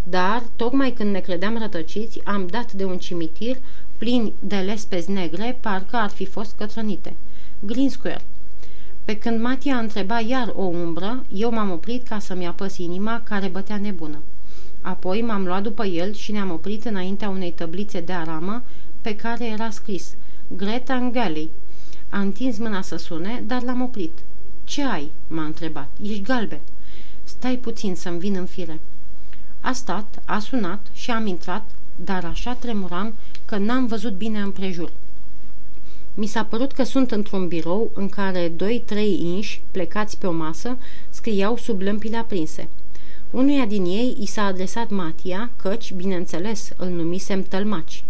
Dar, 0.03 0.43
tocmai 0.55 0.91
când 0.91 1.11
ne 1.11 1.19
credeam 1.19 1.57
rătăciți, 1.57 2.19
am 2.23 2.47
dat 2.47 2.71
de 2.71 2.85
un 2.85 2.97
cimitir 2.97 3.57
plin 3.97 4.33
de 4.39 4.55
lespezi 4.55 5.11
negre, 5.11 5.57
parcă 5.61 5.95
ar 5.95 6.09
fi 6.09 6.25
fost 6.25 6.55
cătrănite. 6.57 7.15
Green 7.59 7.89
Square. 7.89 8.21
Pe 9.05 9.17
când 9.17 9.41
Matia 9.41 9.77
întreba 9.77 10.19
iar 10.19 10.53
o 10.55 10.63
umbră, 10.63 11.25
eu 11.33 11.51
m-am 11.51 11.71
oprit 11.71 12.07
ca 12.07 12.19
să-mi 12.19 12.47
apăs 12.47 12.77
inima 12.77 13.21
care 13.23 13.47
bătea 13.47 13.77
nebună. 13.77 14.17
Apoi 14.81 15.21
m-am 15.21 15.45
luat 15.45 15.63
după 15.63 15.85
el 15.85 16.13
și 16.13 16.31
ne-am 16.31 16.51
oprit 16.51 16.85
înaintea 16.85 17.29
unei 17.29 17.51
tăblițe 17.51 17.99
de 17.99 18.13
aramă 18.13 18.63
pe 19.01 19.15
care 19.15 19.45
era 19.45 19.69
scris 19.69 20.15
Greta 20.47 21.09
Galley. 21.13 21.49
A 22.09 22.19
întins 22.19 22.57
mâna 22.57 22.81
să 22.81 22.95
sune, 22.95 23.43
dar 23.47 23.63
l-am 23.63 23.81
oprit. 23.81 24.17
Ce 24.63 24.83
ai?" 24.83 25.11
m-a 25.27 25.43
întrebat. 25.43 25.89
Ești 26.01 26.21
galben." 26.21 26.61
Stai 27.23 27.55
puțin 27.55 27.95
să-mi 27.95 28.19
vin 28.19 28.35
în 28.35 28.45
fire." 28.45 28.79
A 29.61 29.71
stat, 29.71 30.21
a 30.25 30.39
sunat 30.39 30.87
și 30.93 31.11
am 31.11 31.27
intrat, 31.27 31.63
dar 31.95 32.25
așa 32.25 32.53
tremuram 32.53 33.13
că 33.45 33.57
n-am 33.57 33.85
văzut 33.85 34.13
bine 34.13 34.39
împrejur. 34.39 34.91
Mi 36.13 36.25
s-a 36.25 36.43
părut 36.43 36.71
că 36.71 36.83
sunt 36.83 37.11
într-un 37.11 37.47
birou 37.47 37.91
în 37.93 38.09
care 38.09 38.51
doi-trei 38.55 39.19
inși, 39.23 39.61
plecați 39.71 40.17
pe 40.17 40.27
o 40.27 40.31
masă, 40.31 40.77
scriau 41.09 41.57
sub 41.57 41.81
lămpile 41.81 42.17
aprinse. 42.17 42.67
Unuia 43.31 43.65
din 43.65 43.85
ei 43.85 44.17
i 44.19 44.25
s-a 44.25 44.43
adresat 44.45 44.89
Matia, 44.89 45.49
căci, 45.61 45.93
bineînțeles, 45.93 46.69
îl 46.77 46.87
numisem 46.87 47.43
tălmaci. 47.43 48.03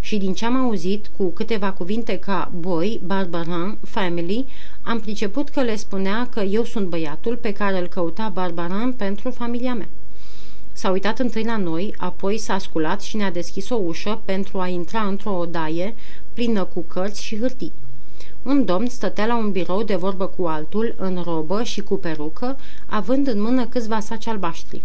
Și 0.00 0.16
din 0.16 0.34
ce 0.34 0.44
am 0.44 0.56
auzit, 0.56 1.10
cu 1.16 1.28
câteva 1.28 1.72
cuvinte 1.72 2.18
ca 2.18 2.50
boy, 2.58 3.00
barbaran, 3.04 3.78
family, 3.82 4.44
am 4.82 5.00
priceput 5.00 5.48
că 5.48 5.62
le 5.62 5.76
spunea 5.76 6.28
că 6.30 6.40
eu 6.40 6.64
sunt 6.64 6.88
băiatul 6.88 7.36
pe 7.36 7.52
care 7.52 7.78
îl 7.78 7.86
căuta 7.86 8.28
barbaran 8.28 8.92
pentru 8.92 9.30
familia 9.30 9.74
mea. 9.74 9.88
S-a 10.76 10.90
uitat 10.90 11.18
întâi 11.18 11.44
la 11.44 11.56
noi, 11.56 11.94
apoi 11.96 12.38
s-a 12.38 12.58
sculat 12.58 13.00
și 13.02 13.16
ne-a 13.16 13.30
deschis 13.30 13.68
o 13.68 13.74
ușă 13.74 14.20
pentru 14.24 14.58
a 14.58 14.68
intra 14.68 15.00
într-o 15.00 15.36
odaie 15.36 15.94
plină 16.32 16.64
cu 16.64 16.80
cărți 16.80 17.22
și 17.22 17.38
hârtii. 17.38 17.72
Un 18.42 18.64
domn 18.64 18.88
stătea 18.88 19.26
la 19.26 19.36
un 19.36 19.50
birou 19.50 19.82
de 19.82 19.94
vorbă 19.94 20.26
cu 20.26 20.44
altul, 20.46 20.94
în 20.98 21.22
robă 21.24 21.62
și 21.62 21.80
cu 21.80 21.94
perucă, 21.94 22.56
având 22.86 23.26
în 23.26 23.40
mână 23.40 23.66
câțiva 23.66 24.00
saci 24.00 24.26
albaștri. 24.26 24.82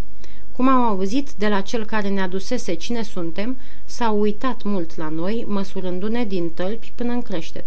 Cum 0.51 0.67
am 0.67 0.81
auzit 0.81 1.31
de 1.31 1.47
la 1.47 1.61
cel 1.61 1.85
care 1.85 2.09
ne 2.09 2.21
adusese 2.21 2.73
cine 2.73 3.03
suntem, 3.03 3.57
s-a 3.85 4.09
uitat 4.09 4.63
mult 4.63 4.97
la 4.97 5.09
noi, 5.09 5.45
măsurându-ne 5.47 6.25
din 6.25 6.49
tălpi 6.49 6.93
până 6.95 7.11
în 7.11 7.21
creștet. 7.21 7.65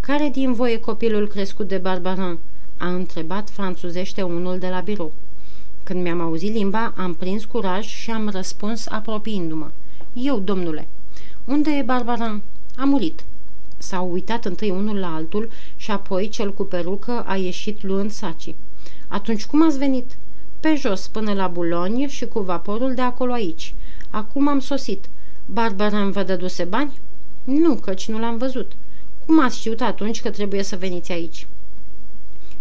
Care 0.00 0.28
din 0.32 0.52
voi 0.52 0.72
e 0.72 0.76
copilul 0.76 1.28
crescut 1.28 1.68
de 1.68 1.78
Barbarin?" 1.78 2.38
a 2.76 2.88
întrebat 2.88 3.50
franțuzește 3.50 4.22
unul 4.22 4.58
de 4.58 4.68
la 4.68 4.80
birou. 4.80 5.12
Când 5.84 6.02
mi-am 6.02 6.20
auzit 6.20 6.52
limba, 6.52 6.92
am 6.96 7.14
prins 7.14 7.44
curaj 7.44 7.86
și 7.86 8.10
am 8.10 8.28
răspuns 8.28 8.86
apropiindu-mă. 8.86 9.70
Eu, 10.12 10.38
domnule. 10.38 10.88
Unde 11.44 11.70
e 11.70 11.82
Barbarin? 11.82 12.42
A 12.76 12.84
murit. 12.84 13.24
S-au 13.78 14.12
uitat 14.12 14.44
întâi 14.44 14.70
unul 14.70 14.96
la 14.96 15.14
altul 15.14 15.50
și 15.76 15.90
apoi 15.90 16.28
cel 16.28 16.52
cu 16.52 16.64
perucă 16.64 17.24
a 17.26 17.36
ieșit 17.36 17.82
luând 17.82 18.10
sacii. 18.10 18.56
Atunci 19.08 19.46
cum 19.46 19.64
ați 19.64 19.78
venit? 19.78 20.16
Pe 20.60 20.74
jos 20.74 21.06
până 21.06 21.32
la 21.32 21.46
Bulogne 21.46 22.08
și 22.08 22.26
cu 22.26 22.40
vaporul 22.40 22.94
de 22.94 23.02
acolo 23.02 23.32
aici. 23.32 23.74
Acum 24.10 24.48
am 24.48 24.60
sosit. 24.60 25.08
Barbarin 25.46 26.10
vă 26.10 26.22
dăduse 26.22 26.64
bani? 26.64 26.98
Nu, 27.44 27.74
căci 27.74 28.08
nu 28.08 28.18
l-am 28.18 28.36
văzut. 28.36 28.72
Cum 29.26 29.40
ați 29.40 29.58
știut 29.58 29.80
atunci 29.80 30.20
că 30.20 30.30
trebuie 30.30 30.62
să 30.62 30.76
veniți 30.76 31.12
aici? 31.12 31.46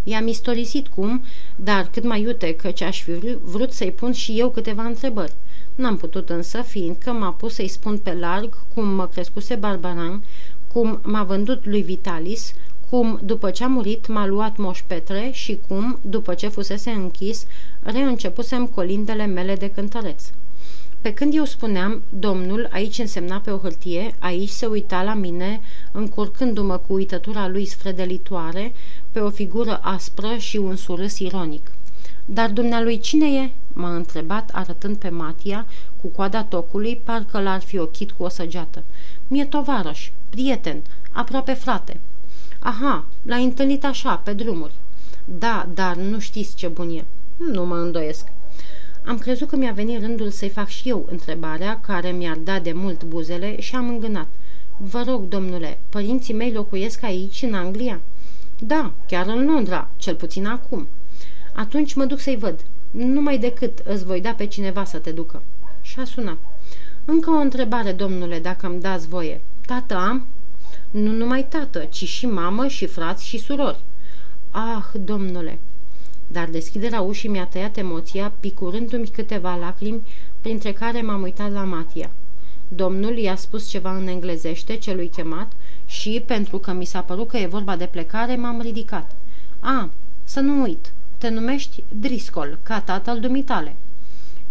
I-am 0.03 0.27
istorisit 0.27 0.87
cum, 0.87 1.23
dar 1.55 1.89
cât 1.91 2.03
mai 2.03 2.21
iute 2.21 2.55
căci 2.55 2.81
aș 2.81 3.01
fi 3.01 3.11
vrut 3.43 3.71
să-i 3.71 3.91
pun 3.91 4.11
și 4.11 4.39
eu 4.39 4.49
câteva 4.49 4.83
întrebări. 4.83 5.33
N-am 5.75 5.97
putut 5.97 6.29
însă, 6.29 6.61
fiindcă 6.61 7.11
m-a 7.11 7.31
pus 7.31 7.53
să-i 7.53 7.67
spun 7.67 7.97
pe 7.97 8.13
larg 8.13 8.57
cum 8.73 8.87
mă 8.87 9.07
crescuse 9.07 9.55
Barbaran, 9.55 10.23
cum 10.73 10.99
m-a 11.03 11.23
vândut 11.23 11.65
lui 11.65 11.81
Vitalis, 11.81 12.53
cum, 12.89 13.19
după 13.23 13.49
ce 13.49 13.63
a 13.63 13.67
murit, 13.67 14.07
m-a 14.07 14.25
luat 14.25 14.57
Moș 14.57 14.81
Petre 14.87 15.29
și 15.33 15.59
cum, 15.67 15.99
după 16.01 16.33
ce 16.33 16.47
fusese 16.47 16.89
închis, 16.89 17.45
reîncepusem 17.81 18.65
colindele 18.65 19.25
mele 19.25 19.55
de 19.55 19.69
cântăreț. 19.69 20.23
Pe 21.01 21.13
când 21.13 21.35
eu 21.35 21.45
spuneam, 21.45 22.01
domnul, 22.09 22.67
aici 22.71 22.99
însemna 22.99 23.37
pe 23.37 23.51
o 23.51 23.57
hârtie, 23.57 24.15
aici 24.19 24.49
se 24.49 24.65
uita 24.65 25.03
la 25.03 25.13
mine, 25.13 25.61
încurcându-mă 25.91 26.77
cu 26.77 26.93
uitătura 26.93 27.47
lui 27.47 27.65
sfredelitoare, 27.65 28.73
pe 29.13 29.19
o 29.19 29.30
figură 29.30 29.80
aspră 29.84 30.36
și 30.38 30.58
un 30.58 30.76
surâs 30.76 31.19
ironic. 31.19 31.71
Dar 32.26 32.49
dumnealui 32.49 32.99
cine 32.99 33.26
e?" 33.26 33.49
m-a 33.73 33.95
întrebat, 33.95 34.49
arătând 34.54 34.97
pe 34.97 35.10
Matia, 35.10 35.65
cu 36.02 36.08
coada 36.08 36.43
tocului, 36.43 37.02
parcă 37.04 37.41
l-ar 37.41 37.62
fi 37.62 37.78
ochit 37.78 38.12
cu 38.12 38.23
o 38.23 38.30
săgeată. 38.30 38.84
Mie 39.28 39.45
tovarăș, 39.45 40.12
prieten, 40.30 40.82
aproape 41.12 41.54
frate." 41.54 41.99
Aha, 42.60 43.06
l-ai 43.21 43.43
întâlnit 43.43 43.86
așa, 43.86 44.15
pe 44.15 44.34
drumuri." 44.34 44.73
Da, 45.26 45.69
dar 45.73 45.95
nu 45.95 46.19
știți 46.19 46.56
ce 46.56 46.67
bun 46.67 46.89
e." 46.89 47.04
Nu 47.52 47.65
mă 47.65 47.76
îndoiesc." 47.76 48.28
Am 49.06 49.17
crezut 49.17 49.47
că 49.47 49.56
mi-a 49.56 49.71
venit 49.71 49.99
rândul 49.99 50.30
să-i 50.30 50.49
fac 50.49 50.67
și 50.67 50.89
eu 50.89 51.08
întrebarea 51.12 51.80
care 51.82 52.12
mi-ar 52.12 52.38
da 52.38 52.60
de 52.60 52.71
mult 52.73 53.04
buzele 53.04 53.62
și 53.62 53.76
am 53.76 53.89
îngânat. 53.89 54.28
Vă 54.78 55.04
rog, 55.08 55.28
domnule, 55.28 55.80
părinții 55.89 56.34
mei 56.34 56.52
locuiesc 56.52 57.04
aici, 57.04 57.41
în 57.41 57.54
Anglia?" 57.54 57.99
Da, 58.65 58.91
chiar 59.08 59.28
în 59.28 59.45
Londra, 59.45 59.89
cel 59.97 60.15
puțin 60.15 60.45
acum." 60.45 60.88
Atunci 61.54 61.93
mă 61.93 62.06
duc 62.06 62.19
să-i 62.19 62.38
văd. 62.38 62.60
Numai 62.91 63.38
decât 63.38 63.80
îți 63.80 64.06
voi 64.06 64.21
da 64.21 64.34
pe 64.34 64.45
cineva 64.45 64.84
să 64.84 64.97
te 64.97 65.12
ducă." 65.12 65.41
Și 65.82 65.99
a 65.99 66.04
sunat. 66.06 66.38
Încă 67.06 67.30
o 67.30 67.38
întrebare, 67.38 67.91
domnule, 67.91 68.39
dacă 68.39 68.67
îmi 68.67 68.82
dați 68.82 69.08
voie. 69.08 69.41
Tată 69.65 69.95
am?" 69.95 70.26
Nu 70.91 71.12
numai 71.12 71.45
tată, 71.45 71.80
ci 71.89 72.08
și 72.08 72.26
mamă 72.26 72.67
și 72.67 72.86
frați 72.86 73.26
și 73.26 73.38
surori." 73.38 73.80
Ah, 74.52 74.86
domnule!" 75.06 75.60
dar 76.28 76.49
deschiderea 76.49 77.02
ușii 77.02 77.30
mi-a 77.30 77.45
tăiat 77.45 77.78
emoția, 77.78 78.32
picurându-mi 78.39 79.08
câteva 79.08 79.56
lacrimi, 79.56 80.02
printre 80.41 80.71
care 80.71 81.02
m-am 81.02 81.21
uitat 81.21 81.52
la 81.52 81.63
Matia. 81.63 82.12
Domnul 82.67 83.17
i-a 83.17 83.36
spus 83.36 83.69
ceva 83.69 83.95
în 83.95 84.08
englezește 84.08 84.76
celui 84.76 85.08
chemat 85.08 85.52
și, 85.93 86.23
pentru 86.25 86.58
că 86.58 86.71
mi 86.71 86.86
s-a 86.86 87.01
părut 87.01 87.27
că 87.27 87.38
e 87.38 87.45
vorba 87.45 87.75
de 87.75 87.86
plecare, 87.86 88.36
m-am 88.36 88.62
ridicat. 88.62 89.12
A, 89.60 89.89
să 90.23 90.39
nu 90.39 90.62
uit, 90.62 90.93
te 91.17 91.29
numești 91.29 91.84
Driscoll, 91.89 92.60
ca 92.63 92.82
tatăl 92.82 93.19
dumitale. 93.19 93.75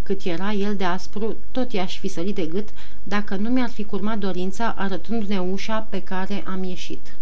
Cât 0.02 0.22
era 0.22 0.52
el 0.52 0.76
de 0.76 0.84
aspru, 0.84 1.36
tot 1.50 1.72
i-aș 1.72 1.98
fi 1.98 2.08
sărit 2.08 2.34
de 2.34 2.46
gât 2.46 2.68
dacă 3.02 3.36
nu 3.36 3.48
mi-ar 3.48 3.70
fi 3.70 3.84
curmat 3.84 4.18
dorința 4.18 4.74
arătându-ne 4.78 5.40
ușa 5.40 5.86
pe 5.90 6.02
care 6.02 6.42
am 6.46 6.62
ieșit. 6.62 7.12